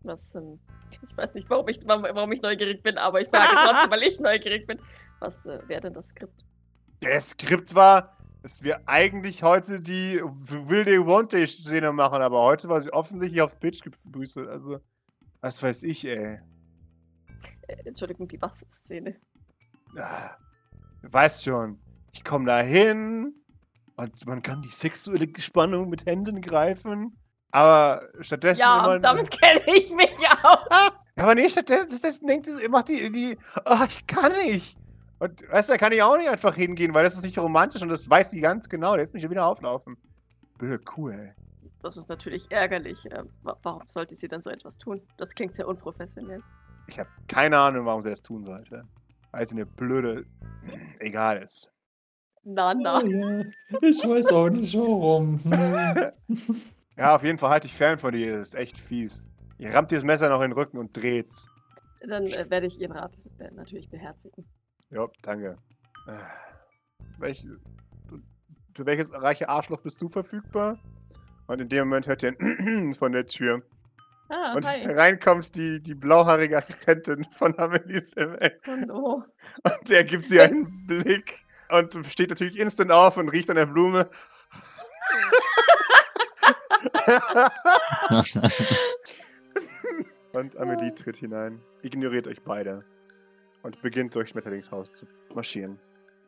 [0.02, 0.58] Was, ähm,
[1.08, 4.18] ich weiß nicht, warum ich, warum, ich neugierig bin, aber ich frage trotzdem, weil ich
[4.20, 4.80] neugierig bin.
[5.20, 6.44] Was äh, wäre denn das Skript?
[7.00, 12.40] Das Skript war, dass wir eigentlich heute die Will They Want They Szene machen, aber
[12.40, 14.48] heute war sie offensichtlich auf Pitch gebüßelt.
[14.48, 14.80] Also,
[15.40, 16.38] was weiß ich, ey.
[17.68, 19.16] Äh, Entschuldigung, die Was-Szene.
[19.96, 20.36] Ah,
[21.02, 21.78] Weißt schon,
[22.12, 23.34] ich komme da hin
[23.96, 27.16] und man kann die sexuelle Spannung mit Händen greifen,
[27.52, 30.66] aber stattdessen Ja, damit kenne ich mich aus.
[31.16, 33.36] Ja, aber nee, stattdessen stattdessen denkt sie, macht die, die,
[33.66, 34.78] oh, ich kann nicht.
[35.20, 37.82] Und weißt du, da kann ich auch nicht einfach hingehen, weil das ist nicht romantisch
[37.82, 38.90] und das weiß sie ganz genau.
[38.92, 39.96] Der lässt mich schon wieder auflaufen.
[40.58, 41.32] Blöde Kuh, ey.
[41.82, 43.04] Das ist natürlich ärgerlich.
[43.10, 45.00] Ähm, wa- warum sollte sie dann so etwas tun?
[45.18, 46.42] Das klingt sehr unprofessionell.
[46.88, 48.84] Ich habe keine Ahnung, warum sie das tun sollte.
[49.30, 50.24] Weil sie eine blöde.
[50.98, 51.72] Egal ist.
[52.42, 53.00] Na, na.
[53.02, 53.42] Oh ja,
[53.82, 55.38] ich weiß auch nicht warum.
[56.96, 58.38] Ja, auf jeden Fall halte ich fern von dir.
[58.38, 59.26] Das ist echt fies.
[59.56, 61.48] Ihr rammt dir das Messer noch in den Rücken und dreht's.
[62.06, 64.44] Dann äh, werde ich Ihren Rat äh, natürlich beherzigen.
[64.90, 65.56] Ja, danke.
[66.06, 66.18] Äh,
[67.18, 67.46] Welch,
[68.74, 70.78] für welches reiche Arschloch bist du verfügbar?
[71.46, 73.62] Und in dem Moment hört ihr ein von der Tür.
[74.28, 74.84] Ah, Und hi.
[74.86, 78.52] reinkommt die, die blauhaarige Assistentin von Amelie Sylvain.
[78.68, 79.24] Oh no.
[79.64, 83.66] Und der gibt sie einen Blick und steht natürlich instant auf und riecht an der
[83.66, 84.08] Blume.
[90.32, 92.84] und Amelie tritt hinein, ignoriert euch beide
[93.62, 95.78] und beginnt durch Schmetterlingshaus zu marschieren.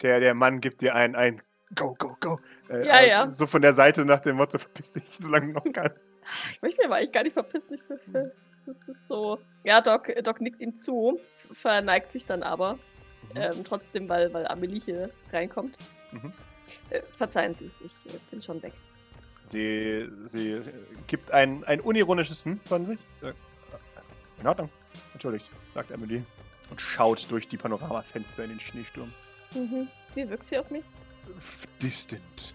[0.02, 1.40] Der, der Mann gibt dir ein, ein
[1.74, 2.38] Go, go, go.
[2.68, 3.28] Äh, Ja, äh, ja.
[3.28, 6.06] So von der Seite nach dem Motto, verpiss dich, solange du noch kannst.
[6.52, 7.74] Ich möchte mir aber eigentlich gar nicht verpissen.
[7.74, 8.30] Ich, will-
[8.66, 9.38] das ist so.
[9.64, 11.18] Ja, Doc, Doc nickt ihm zu,
[11.50, 12.74] verneigt sich dann aber.
[12.74, 12.78] Mhm.
[13.36, 15.78] Ähm, trotzdem, weil, weil Amelie hier reinkommt.
[16.12, 16.32] Mhm.
[16.90, 18.74] Äh, verzeihen Sie, ich äh, bin schon weg.
[19.46, 20.62] Sie, sie äh,
[21.06, 22.98] gibt ein, ein unironisches Hm von sich.
[23.22, 24.68] Sagt, "Äh, In Ordnung.
[25.14, 26.22] Entschuldigt, sagt Emily.
[26.72, 29.12] Und schaut durch die Panoramafenster in den Schneesturm.
[29.54, 29.88] Mhm.
[30.14, 30.82] Wie wirkt sie auf mich?
[31.82, 32.54] Distant.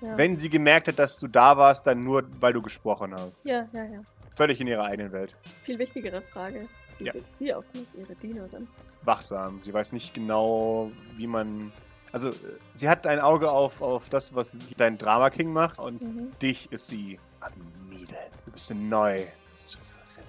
[0.00, 0.16] Ja.
[0.16, 3.44] Wenn sie gemerkt hat, dass du da warst, dann nur, weil du gesprochen hast.
[3.44, 4.00] Ja, ja, ja.
[4.34, 5.36] Völlig in ihrer eigenen Welt.
[5.64, 6.66] Viel wichtigere Frage.
[6.96, 7.12] Wie Ja.
[7.12, 8.66] wirkt sie auf mich, ihre Dienerin?
[9.02, 9.60] Wachsam.
[9.62, 11.70] Sie weiß nicht genau, wie man.
[12.10, 12.34] Also, äh,
[12.72, 15.78] sie hat ein Auge auf, auf das, was dein Drama King macht.
[15.78, 16.30] Und Mhm.
[16.40, 17.52] dich ist sie am
[17.90, 18.16] Mieden.
[18.46, 19.26] Du bist neu.
[19.50, 20.24] Souverän.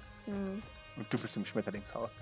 [0.55, 0.61] Mhm.
[0.97, 2.21] Und du bist im Schmetterlingshaus.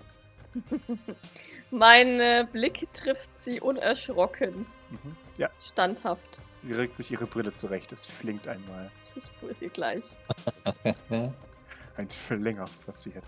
[1.71, 5.15] Mein äh, Blick trifft sie unerschrocken, Mhm.
[5.37, 6.39] Ja, standhaft.
[6.63, 7.91] sie rückt sich ihre Brille zurecht.
[7.93, 8.91] Es flinkt einmal.
[9.15, 10.03] Ich tue es ihr gleich.
[11.97, 13.23] Ein Fling-Off passiert.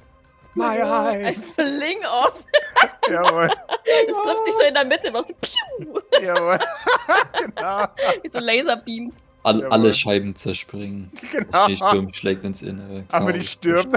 [0.55, 2.45] My Ein Fling-Off.
[3.09, 3.49] Jawohl,
[4.09, 6.59] Es trifft sich so in der Mitte, macht so piu, jawohl.
[7.55, 7.85] genau,
[8.21, 9.25] wie so Laserbeams.
[9.43, 11.11] All, alle Scheiben zerspringen.
[11.31, 11.67] genau.
[11.67, 13.05] Die Sturm schlägt ins Innere.
[13.11, 13.93] Aber die stirbt.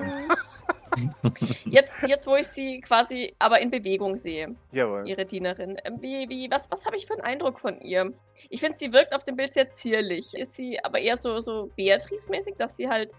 [1.67, 5.07] Jetzt, jetzt, wo ich sie quasi aber in Bewegung sehe, Jawohl.
[5.07, 8.13] ihre Dienerin, ähm, wie, wie, was, was habe ich für einen Eindruck von ihr?
[8.51, 10.35] Ich finde, sie wirkt auf dem Bild sehr zierlich.
[10.35, 13.13] Ist sie aber eher so, so Beatrice-mäßig, dass sie halt.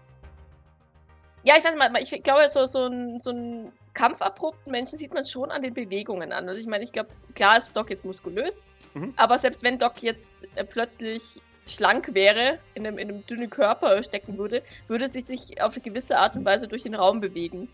[1.44, 5.24] Ja, ich weiß mal, ich glaube, so, so einen so einen kampferprobten Menschen sieht man
[5.24, 6.48] schon an den Bewegungen an.
[6.48, 8.60] Also ich meine, ich glaube, klar ist Doc jetzt muskulös,
[8.94, 9.12] Mhm.
[9.16, 14.02] aber selbst wenn Doc jetzt äh, plötzlich schlank wäre, in einem, in einem dünnen Körper
[14.02, 17.68] stecken würde, würde sie sich auf eine gewisse Art und Weise durch den Raum bewegen.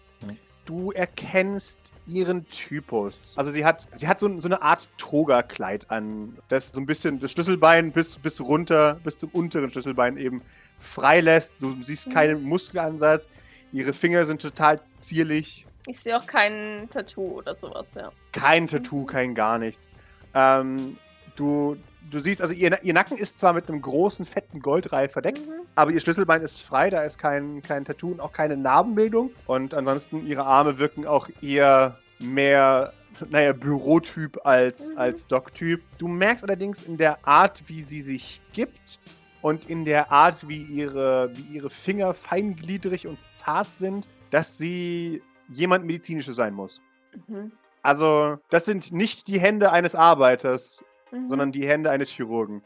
[0.67, 3.35] Du erkennst ihren Typus.
[3.37, 7.19] Also sie hat, sie hat so, so eine Art Toga-Kleid an, das so ein bisschen
[7.19, 10.41] das Schlüsselbein bis, bis runter, bis zum unteren Schlüsselbein eben
[10.79, 11.57] frei lässt.
[11.61, 12.13] Du siehst Mhm.
[12.13, 13.31] keinen Muskelansatz.
[13.73, 15.67] Ihre Finger sind total zierlich.
[15.87, 18.11] Ich sehe auch kein Tattoo oder sowas, ja.
[18.33, 19.07] Kein Tattoo, Mhm.
[19.07, 19.91] kein gar nichts.
[20.33, 20.97] Ähm,
[21.37, 21.77] du,
[22.11, 25.53] du siehst, also ihr, ihr Nacken ist zwar mit einem großen, fetten Goldreif verdeckt, Mhm.
[25.77, 29.31] Aber ihr Schlüsselbein ist frei, da ist kein, kein Tattoo und auch keine Narbenbildung.
[29.47, 32.93] Und ansonsten ihre Arme wirken auch eher mehr,
[33.29, 34.99] naja, Bürotyp als, Mhm.
[34.99, 35.83] als Doc-Typ.
[35.99, 39.01] Du merkst allerdings in der Art, wie sie sich gibt
[39.43, 45.21] und in der Art, wie ihre, wie ihre Finger feingliedrig und zart sind, dass sie
[45.49, 46.81] jemand Medizinisches sein muss.
[47.27, 47.51] Mhm.
[47.83, 50.85] Also, das sind nicht die Hände eines Arbeiters,
[51.15, 51.29] Mhm.
[51.29, 52.63] sondern die Hände eines Chirurgen.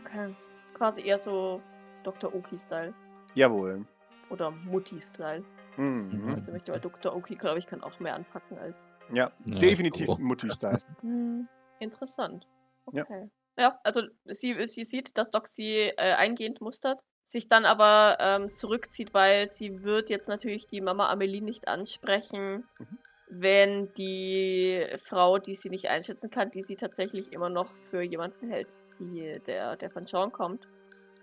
[0.00, 0.34] Okay.
[0.74, 1.62] Quasi eher so
[2.02, 2.34] Dr.
[2.34, 2.92] Oki-Style.
[3.34, 3.86] Jawohl.
[4.30, 5.44] Oder Mutti-Style.
[5.76, 6.32] Mhm.
[6.34, 7.14] Also möchte weil Dr.
[7.14, 8.76] Oki, glaube ich, kann auch mehr anpacken als.
[9.12, 10.18] Ja, Ja, definitiv auch.
[10.18, 10.80] Mutti-Style.
[11.02, 11.48] Hm,
[11.80, 12.46] interessant.
[12.92, 13.02] Ja.
[13.02, 13.30] Okay.
[13.58, 18.50] Ja, also sie, sie sieht, dass Doc sie äh, eingehend mustert, sich dann aber ähm,
[18.50, 22.98] zurückzieht, weil sie wird jetzt natürlich die Mama Amelie nicht ansprechen, Mhm.
[23.40, 28.48] Wenn die Frau, die sie nicht einschätzen kann, die sie tatsächlich immer noch für jemanden
[28.48, 30.68] hält, die, der, der von Sean kommt,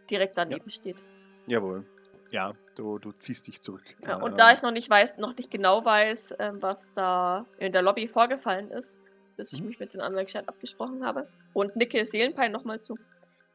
[0.10, 1.02] direkt daneben steht.
[1.48, 1.86] Jawohl.
[2.32, 3.84] Ja, du, du ziehst dich zurück.
[4.04, 7.46] Ja, und Ähm, da ich noch nicht weiß, noch nicht genau weiß, ähm, was da
[7.58, 8.98] in der Lobby vorgefallen ist,
[9.38, 9.68] bis ich Mhm.
[9.68, 12.98] mich mit den anderen gescheit abgesprochen habe, und nicke Seelenpein nochmal zu,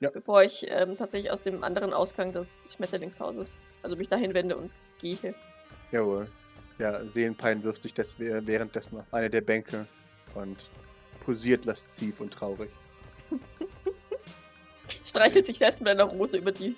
[0.01, 0.11] Ja.
[0.11, 4.71] bevor ich ähm, tatsächlich aus dem anderen Ausgang des Schmetterlingshauses, also mich dahin wende und
[4.99, 5.35] gehe.
[5.91, 6.29] Jawohl.
[6.79, 9.87] Ja, Seelenpein wirft sich des, währenddessen auf eine der Bänke
[10.35, 10.57] und
[11.21, 12.71] posiert lasziv und traurig.
[15.05, 16.77] Streichelt sich selbst mit einer Rose über die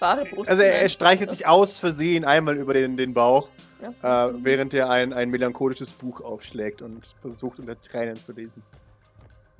[0.00, 0.50] wahre Brust.
[0.50, 3.48] Also er, er streichelt sich aus Versehen einmal über den, den Bauch,
[3.80, 4.06] so.
[4.06, 8.62] äh, während er ein, ein melancholisches Buch aufschlägt und versucht unter Tränen zu lesen.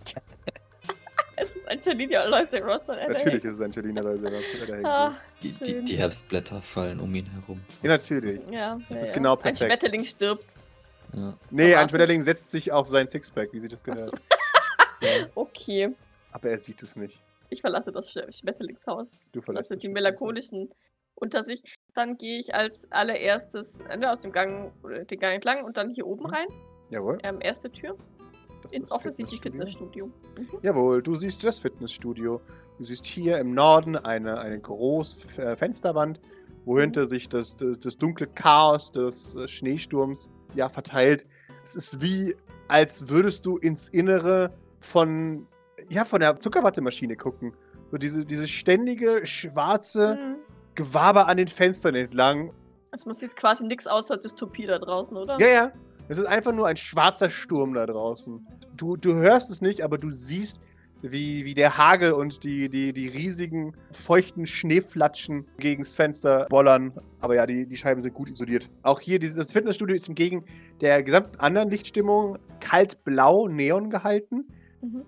[1.36, 4.28] Es ist Angelina Aloysia Ross Natürlich ist es Angelina Rosa.
[4.84, 7.60] Ah, Die, die, die Herbstblätter fallen um ihn herum.
[7.82, 8.46] Ja, natürlich.
[8.48, 9.14] Ja, Das ja, ist ja.
[9.14, 9.58] genau Ein perfekt.
[9.58, 10.56] Schmetterling stirbt.
[11.14, 11.34] Ja.
[11.50, 11.88] Nee, ein.
[11.88, 13.92] Schmetterling setzt sich auf sein Sixpack, wie sie das so.
[13.92, 14.20] gehört.
[15.00, 15.90] Ja, Okay.
[16.30, 17.20] aber er sieht es nicht.
[17.50, 19.18] Ich verlasse das Sch Schmetterlingshaus.
[19.32, 20.70] Du verlässt lasse das die melancholischen
[21.16, 21.62] unter sich.
[21.92, 25.76] Dann gehe ich als allererstes äh, ne, aus dem Gang, oder den Gang entlang und
[25.76, 26.46] dann hier oben rein.
[26.90, 27.18] Jawohl.
[27.24, 27.96] Ähm, erste Tür.
[28.62, 30.06] Das ins offensichtlich Fitnessstudio.
[30.06, 30.12] Mhm.
[30.62, 32.40] Jawohl, du siehst das Fitnessstudio.
[32.78, 36.20] Du siehst hier im Norden eine, eine große äh, Fensterwand,
[36.64, 41.26] wohinter sich das, das, das dunkle Chaos des äh, Schneesturms ja verteilt.
[41.62, 42.34] Es ist wie,
[42.68, 45.46] als würdest du ins Innere von,
[45.88, 47.54] ja, von der Zuckerwattemaschine gucken.
[47.90, 50.36] So diese, diese ständige, schwarze Mhm.
[50.74, 52.52] Gewaber an den Fenstern entlang.
[52.92, 55.38] Also man sieht quasi nichts außer Dystopie da draußen, oder?
[55.38, 55.72] Ja, ja.
[56.12, 58.46] Es ist einfach nur ein schwarzer Sturm da draußen.
[58.76, 60.60] Du, du hörst es nicht, aber du siehst,
[61.00, 66.92] wie, wie der Hagel und die, die, die riesigen, feuchten Schneeflatschen gegens Fenster bollern.
[67.20, 68.68] Aber ja, die, die Scheiben sind gut isoliert.
[68.82, 70.44] Auch hier, dieses, das Fitnessstudio ist entgegen
[70.82, 74.44] der gesamten anderen Lichtstimmung kalt-blau, neon gehalten.
[74.82, 75.06] Mhm.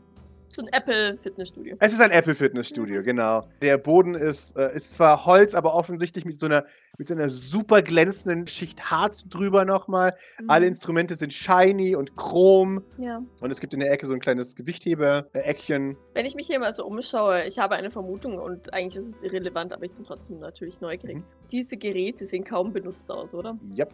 [0.55, 1.77] So ein Apple-Fitnessstudio.
[1.81, 3.49] Es ist ein Apple-Fitnessstudio, genau.
[3.61, 6.65] Der Boden ist, äh, ist zwar Holz, aber offensichtlich mit so einer,
[6.97, 10.15] mit so einer super glänzenden Schicht Harz drüber nochmal.
[10.47, 10.69] Alle Mhm.
[10.69, 12.85] Instrumente sind shiny und chrom.
[12.99, 13.21] Ja.
[13.41, 15.97] Und es gibt in der Ecke so ein kleines Gewichtheber-Eckchen.
[16.13, 19.23] Wenn ich mich hier mal so umschaue, ich habe eine Vermutung und eigentlich ist es
[19.23, 21.17] irrelevant, aber ich bin trotzdem natürlich neugierig.
[21.17, 21.25] Mhm.
[21.51, 23.57] Diese Geräte sehen kaum benutzt aus, oder?
[23.77, 23.93] Yep.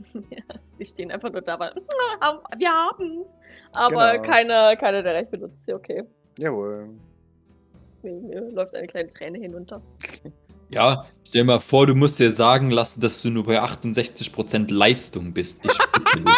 [0.30, 0.42] ja,
[0.78, 1.72] die stehen einfach nur da, weil
[2.56, 3.36] wir haben's.
[3.72, 4.22] Aber Genau.
[4.24, 6.04] keiner, keiner der recht benutzt sie, okay.
[6.38, 6.88] Jawohl.
[8.02, 9.82] Mir, mir läuft eine kleine Träne hinunter.
[10.70, 15.34] Ja, stell mal vor, du musst dir sagen lassen, dass du nur bei 68% Leistung
[15.34, 15.60] bist.
[15.62, 16.34] Ich bitte dich.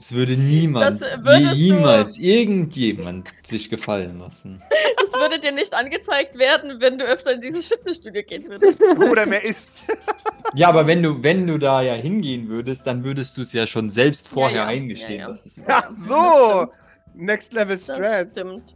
[0.00, 4.62] Das würde niemand, Das du- niemals irgendjemand sich gefallen lassen.
[4.96, 8.80] Das würde dir nicht angezeigt werden, wenn du öfter in dieses Fitnessstudio gehen würdest.
[9.10, 9.86] Oder mehr ist.
[10.54, 13.66] Ja, aber wenn du, wenn du da ja hingehen würdest, dann würdest du es ja
[13.66, 14.66] schon selbst vorher ja.
[14.66, 15.20] eingestehen.
[15.20, 15.28] Ja, ja.
[15.28, 16.66] Ach dass es das so!
[17.14, 18.32] Next Level Das Stretch.
[18.32, 18.74] stimmt.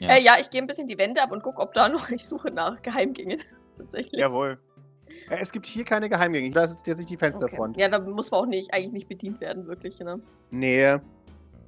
[0.00, 0.08] Ja.
[0.08, 2.08] Ja, äh, ja ich gehe ein bisschen die Wände ab und gucke, ob da noch.
[2.10, 3.40] Ich suche nach Geheimgängen.
[3.76, 4.20] Tatsächlich.
[4.20, 4.58] Jawohl.
[5.30, 6.50] Ja, es gibt hier keine Geheimgänge.
[6.50, 7.26] Das ist jetzt nicht die Okay.
[7.30, 7.76] Fensterfront.
[7.76, 10.20] Ja, da muss man auch nicht, eigentlich nicht bedient werden, wirklich, ne?
[10.50, 10.96] Nee,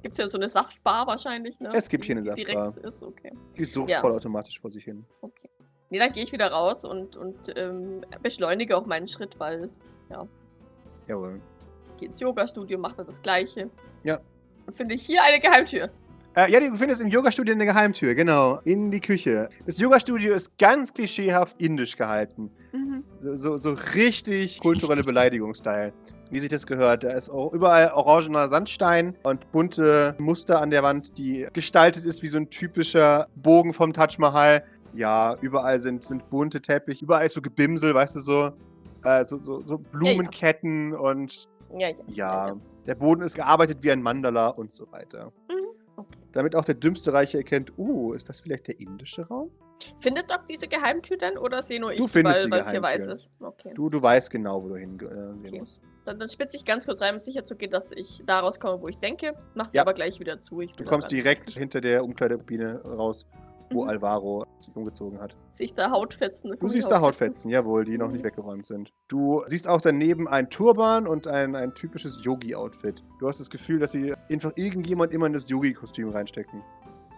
[0.01, 1.71] Gibt es ja so eine Saftbar wahrscheinlich, ne?
[1.73, 2.71] Es gibt hier Die- eine die Saftbar.
[2.71, 3.31] Direkt ist, okay.
[3.57, 4.01] die sucht Ja.
[4.01, 5.05] vollautomatisch vor sich hin.
[5.21, 5.49] okay.
[5.89, 9.69] Nee, dann gehe ich wieder raus und, und ähm, beschleunige auch meinen Schritt, weil
[11.07, 11.39] Jawohl.
[11.91, 13.69] ich gehe ins Yoga-Studio, mache da das Gleiche.
[14.03, 14.19] Ja.
[14.65, 15.89] Und finde hier eine Geheimtür.
[16.35, 18.59] Äh, ja, du findest im Yoga-Studio eine Geheimtür, genau.
[18.63, 19.49] In die Küche.
[19.67, 22.49] Das Yoga-Studio ist ganz klischeehaft indisch gehalten.
[22.71, 23.03] Mhm.
[23.19, 25.93] So, so, so richtig kulturelle Beleidigungsstyle.
[26.31, 27.03] Wie sich das gehört.
[27.03, 32.23] Da ist auch überall orangener Sandstein und bunte Muster an der Wand, die gestaltet ist
[32.23, 34.63] wie so ein typischer Bogen vom Taj Mahal.
[34.93, 38.51] Ja, überall sind, sind bunte Teppich, überall ist so Gebimsel, weißt du, so,
[39.03, 41.95] äh, so, so, so Blumenketten und Ja, ja.
[42.07, 42.55] ja,
[42.87, 45.31] der Boden ist gearbeitet wie ein Mandala und so weiter.
[45.49, 45.52] Mhm.
[46.07, 46.19] Okay.
[46.31, 49.51] Damit auch der dümmste Reiche erkennt, uh, ist das vielleicht der indische Raum?
[49.99, 53.07] Findet Doc diese Geheimtür denn oder sehe nur ich, Du findest weil es hier weiß
[53.07, 53.31] ist?
[53.39, 53.71] Okay.
[53.73, 55.59] Du, du weißt genau, wo du hingehen äh, Okay.
[55.59, 55.79] musst.
[56.05, 58.81] Dann, dann spitze ich ganz kurz rein, um sicher zu gehen, dass ich da rauskomme,
[58.81, 59.33] wo ich denke.
[59.55, 59.83] Mach sie Ja.
[59.83, 60.61] aber gleich wieder zu.
[60.61, 63.25] Du kommst direkt hinter der Umkleidekabine raus,
[63.73, 63.89] wo Mhm.
[63.89, 65.35] Alvaro sich umgezogen hat.
[65.49, 66.55] Sehe ich da Hautfetzen?
[66.59, 68.25] Du siehst da Hautfetzen, jawohl, die noch nicht Mhm.
[68.27, 68.91] weggeräumt sind.
[69.07, 73.03] Du siehst auch daneben ein Turban und ein, ein typisches Yogi-Outfit.
[73.19, 76.61] Du hast das Gefühl, dass sie einfach irgendjemand immer in das Yogi-Kostüm reinstecken.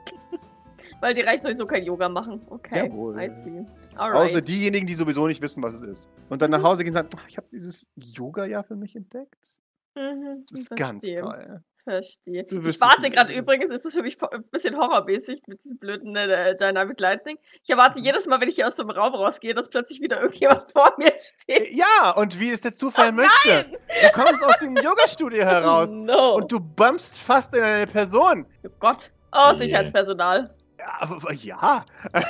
[1.02, 2.42] Weil die Reich sowieso kein Yoga machen.
[2.50, 2.88] Okay.
[2.88, 3.20] Jawohl.
[3.22, 3.66] I see.
[3.96, 4.32] Alright.
[4.32, 6.10] Außer diejenigen, die sowieso nicht wissen, was es ist.
[6.30, 8.96] Und dann nach Hause gehen und sagen, "Ach, ich habe dieses Yoga ja für mich
[8.96, 9.60] entdeckt.
[9.96, 11.64] Mhm, Das ist ganz toll.
[11.86, 12.44] Verstehe.
[12.44, 16.16] Du Ich warte gerade übrigens, ist das für mich ein bisschen horrormäßig mit diesem blöden
[16.16, 17.38] äh, Dynamic Lightning.
[17.64, 18.06] Ich erwarte Mhm.
[18.06, 21.14] jedes Mal, wenn ich hier aus einem Raum rausgehe, dass plötzlich wieder irgendjemand vor mir
[21.16, 21.72] steht.
[21.72, 23.66] Ja, und wie es der Zufall möchte.
[24.02, 26.36] Du kommst aus dem Yoga-Studio heraus No.
[26.36, 28.46] und du bumpst fast in eine Person.
[28.66, 29.12] oh Gott.
[29.32, 29.54] Oh, Yeah.
[29.54, 30.56] Sicherheitspersonal.
[30.80, 31.86] Ja, ja.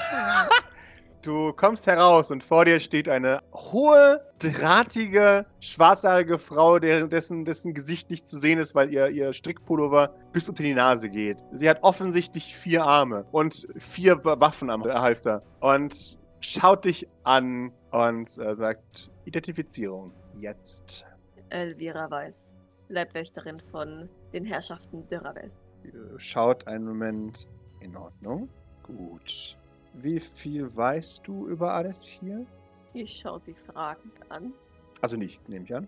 [1.26, 7.74] Du kommst heraus und vor dir steht eine hohe, drahtige, schwarzhaarige Frau, deren, dessen, dessen
[7.74, 11.44] Gesicht nicht zu sehen ist, weil ihr, ihr Strickpullover bis unter die Nase geht.
[11.52, 17.72] Sie hat offensichtlich vier Arme und vier Wa- Waffen am Halfter und schaut dich an
[17.90, 20.14] und äh, sagt: Identifizierung.
[20.38, 21.08] Jetzt.
[21.50, 22.54] Elvira Weiß.
[22.90, 25.50] Leibwächterin von den Herrschaften Dürravel.
[25.86, 27.48] Ihr Schaut einen Moment.
[27.80, 28.48] In Ordnung.
[28.84, 29.58] Gut.
[29.96, 32.46] Wie viel weißt du über alles hier?
[32.94, 34.54] Ich schaue sie fragend an.
[35.02, 35.88] Also nichts, nehme ich an.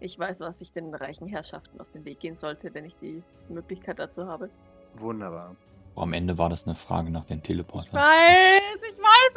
[0.00, 3.22] Ich weiß, was ich den reichen Herrschaften aus dem Weg gehen sollte, wenn ich die
[3.48, 4.50] Möglichkeit dazu habe.
[4.96, 5.54] Wunderbar.
[5.94, 7.94] Oh, am Ende war das eine Frage nach den Ich Teleportern.
[7.94, 9.34] weiß, ich weiß,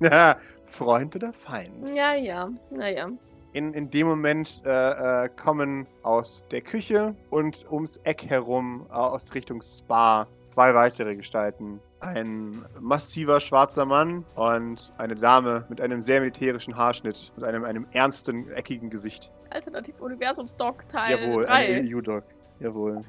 [0.00, 1.88] aber Freund oder Feind?
[1.88, 1.94] ich.
[1.96, 3.10] Ja, ja, naja.
[3.52, 8.92] In, in dem Moment äh, äh, kommen aus der Küche und ums Eck herum äh,
[8.92, 11.80] aus Richtung Spa zwei weitere Gestalten.
[12.00, 17.86] Ein massiver schwarzer Mann und eine Dame mit einem sehr militärischen Haarschnitt und einem, einem
[17.90, 19.32] ernsten, eckigen Gesicht.
[19.50, 21.94] Alternativ-Universums-Doc Teil Jawohl, ein 3.
[21.96, 22.24] EU-Doc.
[22.60, 23.02] Jawohl.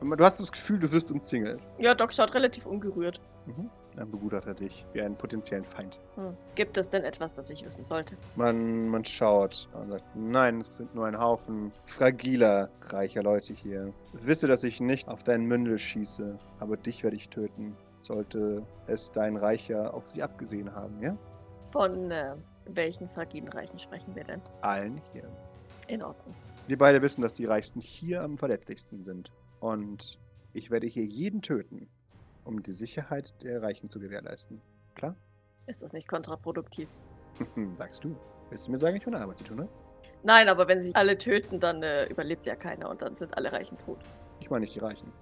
[0.00, 1.60] Und Du hast das Gefühl, du wirst umzingelt.
[1.78, 3.20] Ja, Doc schaut relativ ungerührt.
[3.46, 3.70] Mhm.
[3.96, 5.98] Dann begutachtet er dich wie einen potenziellen Feind.
[6.16, 6.36] Hm.
[6.54, 8.16] Gibt es denn etwas, das ich wissen sollte?
[8.36, 13.92] Man, man schaut und sagt, nein, es sind nur ein Haufen fragiler, reicher Leute hier.
[14.12, 17.74] Wisse, dass ich nicht auf deinen Mündel schieße, aber dich werde ich töten.
[18.00, 21.16] Sollte es dein Reicher auf sie abgesehen haben, ja?
[21.70, 22.36] Von äh,
[22.66, 24.42] welchen fragilen Reichen sprechen wir denn?
[24.60, 25.28] Allen hier.
[25.88, 26.34] In Ordnung.
[26.68, 29.32] Wir beide wissen, dass die Reichsten hier am verletzlichsten sind.
[29.60, 30.20] Und
[30.52, 31.88] ich werde hier jeden töten,
[32.46, 34.60] um die Sicherheit der Reichen zu gewährleisten.
[34.94, 35.14] Klar?
[35.66, 36.88] Ist das nicht kontraproduktiv?
[37.74, 38.14] Sagst du.
[38.50, 39.68] Willst du mir sagen, ich meine Arbeit zu tun, ne?
[40.22, 43.52] Nein, aber wenn sie alle töten, dann äh, überlebt ja keiner und dann sind alle
[43.52, 43.98] Reichen tot.
[44.40, 45.12] Ich meine nicht die Reichen.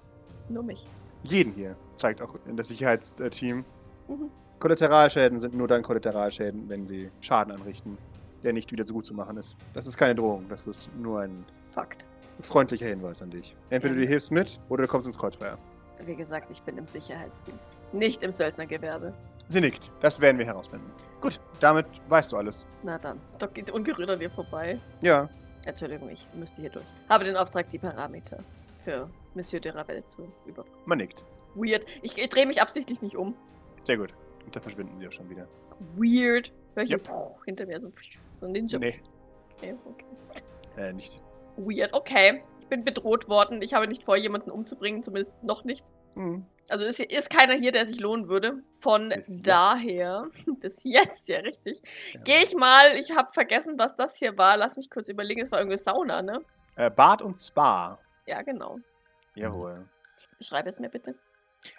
[0.48, 0.86] Nur mich.
[1.24, 3.64] Jeden hier, zeigt auch in das Sicherheitsteam.
[4.08, 4.30] Mhm.
[4.60, 7.98] Kollateralschäden sind nur dann Kollateralschäden, wenn sie Schaden anrichten,
[8.42, 9.56] der nicht wieder so gut zu machen ist.
[9.72, 12.06] Das ist keine Drohung, das ist nur ein Fakt.
[12.40, 13.56] freundlicher Hinweis an dich.
[13.70, 14.08] Entweder du Ja.
[14.08, 15.58] hilfst mit oder du kommst ins Kreuzfeuer.
[16.04, 19.14] Wie gesagt, ich bin im Sicherheitsdienst, nicht im Söldnergewerbe.
[19.46, 19.90] Sie nickt.
[20.00, 20.90] Das werden wir herausfinden.
[21.20, 22.66] Gut, damit weißt du alles.
[22.82, 23.20] Na dann.
[23.38, 24.80] Doc geht ungerührt an dir vorbei.
[25.02, 25.28] Ja,
[25.66, 26.84] Entschuldigung, ich müsste hier durch.
[27.08, 28.38] Habe den Auftrag, die Parameter
[28.84, 30.78] für Monsieur de Ravel zu überprüfen.
[30.84, 31.24] man nickt.
[31.54, 31.86] Weird.
[32.02, 33.34] Ich, ich drehe mich absichtlich nicht um.
[33.84, 34.12] Sehr gut.
[34.44, 35.46] Und da verschwinden sie auch schon wieder.
[35.96, 36.52] Weird.
[36.74, 37.88] Hör ich hier, puh, hinter mir so,
[38.40, 38.78] so ein Ninja.
[38.78, 39.00] Nee,
[39.56, 40.04] Okay, okay.
[40.76, 41.22] äh, nicht.
[41.56, 41.92] Weird.
[41.94, 42.42] Okay.
[42.64, 43.60] Ich bin bedroht worden.
[43.60, 45.84] Ich habe nicht vor, jemanden umzubringen, zumindest noch nicht.
[46.14, 46.46] Hm.
[46.70, 48.62] Also ist, ist keiner hier, der sich lohnen würde.
[48.80, 49.46] Von Bis jetzt.
[49.46, 50.28] daher,
[50.60, 51.82] bis jetzt, ja richtig.
[52.14, 52.20] Ja.
[52.22, 54.56] Gehe ich mal, ich habe vergessen, was das hier war.
[54.56, 56.40] Lass mich kurz überlegen, es war irgendwie Sauna, ne?
[56.76, 57.98] Äh, Bad und Spa.
[58.26, 58.78] Ja, genau.
[59.34, 59.86] Jawohl.
[60.38, 61.14] Beschreibe es mir bitte.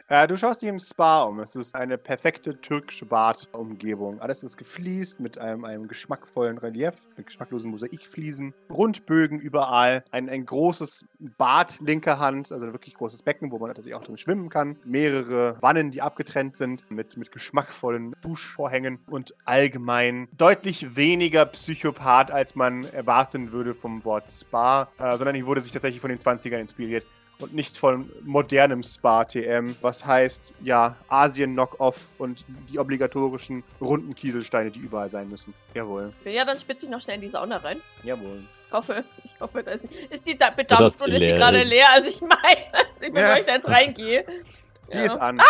[0.07, 1.39] Äh, du schaust dich im Spa um.
[1.39, 4.19] Es ist eine perfekte türkische Badumgebung.
[4.19, 10.45] Alles ist gefliest mit einem, einem geschmackvollen Relief, mit geschmacklosen Mosaikfliesen, Rundbögen überall, ein, ein
[10.45, 11.05] großes
[11.37, 14.77] Bad linker Hand, also ein wirklich großes Becken, wo man tatsächlich auch drin schwimmen kann,
[14.85, 22.53] mehrere Wannen, die abgetrennt sind, mit, mit geschmackvollen Duschvorhängen und allgemein deutlich weniger Psychopath, als
[22.53, 26.59] man erwarten würde vom Wort Spa, äh, sondern ich wurde sich tatsächlich von den 20ern
[26.59, 27.05] inspiriert
[27.39, 34.79] und nicht von modernem Spa-TM, was heißt, ja, Asien-Knock-Off und die obligatorischen runden Kieselsteine, die
[34.79, 35.53] überall sein müssen.
[35.73, 36.13] Jawohl.
[36.23, 37.81] Ja, dann spitze ich noch schnell in die Sauna rein.
[38.03, 38.43] Jawohl.
[38.67, 41.69] Ich hoffe, ich hoffe, da ist, ist die da bedampft die ist leer gerade ist.
[41.69, 41.85] leer?
[41.91, 42.35] Also ich meine,
[43.01, 43.09] ich Ja.
[43.13, 44.25] bevor ich da jetzt reingehe.
[44.93, 45.03] Die Ja.
[45.03, 45.41] ist an.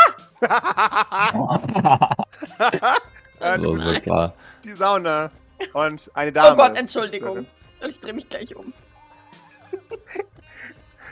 [3.57, 4.33] Du so, klar.
[4.63, 5.31] die Sauna
[5.73, 6.51] und eine Dame.
[6.53, 7.38] Oh Got, Entschuldigung.
[7.81, 8.73] Und ich drehe mich gleich um.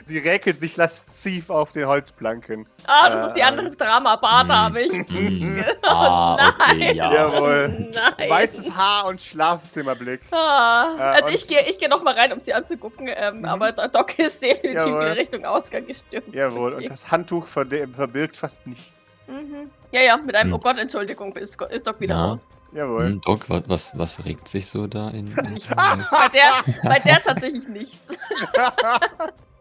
[0.06, 2.66] Sie räkelt sich lasziv auf den Holzplanken.
[2.86, 4.62] Ah, das ist die Äh, andere Drama-Bar, da hm.
[4.64, 4.92] habe ich.
[4.92, 5.64] Hm.
[5.86, 7.12] Ah, okay, ja.
[7.12, 7.90] Jawohl.
[7.92, 8.30] Nein.
[8.30, 10.20] Weißes Haar und Schlafzimmerblick.
[10.30, 13.38] Ah, Äh, also und- ich gehe ich geh noch mal rein, um sie anzugucken, ähm,
[13.38, 13.44] Mhm.
[13.44, 15.06] aber der Doc ist definitiv Jawohl.
[15.06, 16.34] in Richtung Ausgang gestürmt.
[16.34, 16.82] Jawohl, Okay.
[16.84, 19.16] und das Handtuch verbirgt fast nichts.
[19.26, 19.70] Mhm.
[19.94, 20.54] Ja, ja, mit einem Hm.
[20.54, 22.24] Oh Gott, Entschuldigung, ist, ist Doc wieder Ja.
[22.26, 22.48] raus.
[22.72, 23.10] Jawohl.
[23.10, 25.28] Hm, Doc, was, was, was regt sich so da in.
[25.28, 25.34] in
[26.10, 28.18] Bei der, bei der tatsächlich nichts.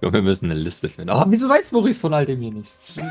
[0.01, 1.11] Ja, wir müssen eine Liste finden.
[1.11, 2.93] Aber wieso weiß Maurice von all dem hier nichts?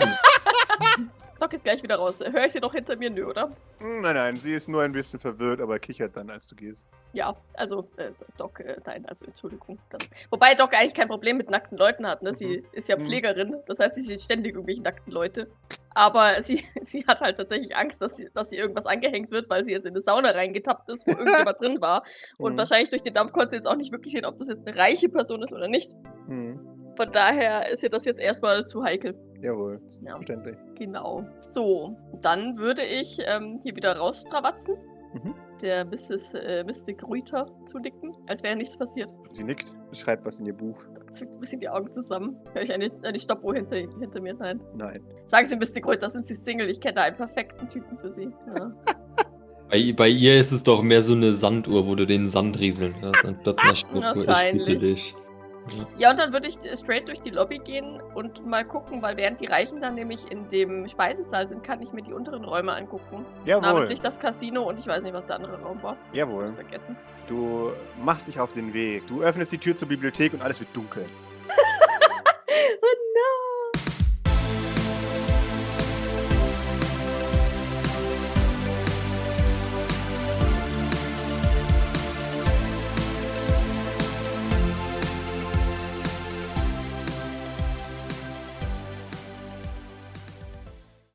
[1.43, 2.21] Doc ist gleich wieder raus.
[2.25, 3.11] Hör ich sie doch hinter mir?
[3.11, 3.51] Nö, oder?
[3.79, 6.87] Hm, Nein, nein, sie ist nur ein bisschen verwirrt, aber kichert dann, als du gehst.
[7.15, 9.77] Ja, also äh, Doc, äh, nein, also Entschuldigung.
[9.91, 12.23] Das, wobei Doc eigentlich kein Problem mit nackten Leuten hat.
[12.23, 12.33] Ne?
[12.33, 13.03] Sie ist ja Mhm.
[13.03, 15.49] Pflegerin, das heißt, sie sieht ständig irgendwelche nackten Leute.
[15.95, 19.65] Aber sie, sie hat halt tatsächlich Angst, dass sie, dass sie irgendwas angehängt wird, weil
[19.65, 22.05] sie jetzt in eine Sauna reingetappt ist, wo irgendjemand drin war.
[22.39, 22.59] Und Mhm.
[22.59, 24.77] wahrscheinlich durch den Dampf konnte sie jetzt auch nicht wirklich sehen, ob das jetzt eine
[24.77, 25.91] reiche Person ist oder nicht.
[26.29, 26.72] Hm.
[26.97, 29.15] Von daher ist ihr das jetzt erstmal zu heikel.
[29.41, 30.15] Jawohl, Ja.
[30.17, 30.57] verständlich.
[30.77, 31.25] Genau.
[31.39, 34.75] So, dann würde ich ähm, hier wieder rausstrawatzen.
[35.15, 35.35] Mhm.
[35.61, 36.35] Der Mrs.
[36.35, 39.11] Äh, Mystic Rüter zunicken, als wäre nichts passiert.
[39.33, 40.79] Sie nickt, schreibt was in ihr Buch.
[41.11, 42.37] Zückt ein bisschen die Augen zusammen.
[42.55, 44.35] Hör ich eine, eine Stoppuhr hinter, hinter mir?
[44.35, 44.61] Nein.
[44.75, 45.01] Nein.
[45.27, 46.69] Sagen Sie, Mystic Rüter, sind Sie Single?
[46.71, 48.31] Ich kenne da einen perfekten Typen für Sie.
[48.57, 48.73] Ja.
[49.71, 52.95] Bei, bei ihr ist es doch mehr so eine Sanduhr, wo du den Sand rieseln
[53.01, 53.99] hörst, anstatt eine Stoppuhr.
[54.15, 54.67] Ich Wahrscheinlich.
[54.67, 55.15] bitte dich.
[55.97, 59.41] Ja, und dann würde ich straight durch die Lobby gehen und mal gucken, weil während
[59.41, 63.25] die Reichen dann nämlich in dem Speisesaal sind, kann ich mir die unteren Räume angucken.
[63.45, 65.97] Jawohl, Namentlich das Casino und ich weiß nicht, was der andere Raum war.
[66.13, 66.43] Ich jawohl.
[66.43, 66.97] hab's vergessen.
[67.29, 69.07] Du machst dich auf den Weg.
[69.07, 71.07] Du öffnest die Tür zur Bibliothek und alles wird dunkel.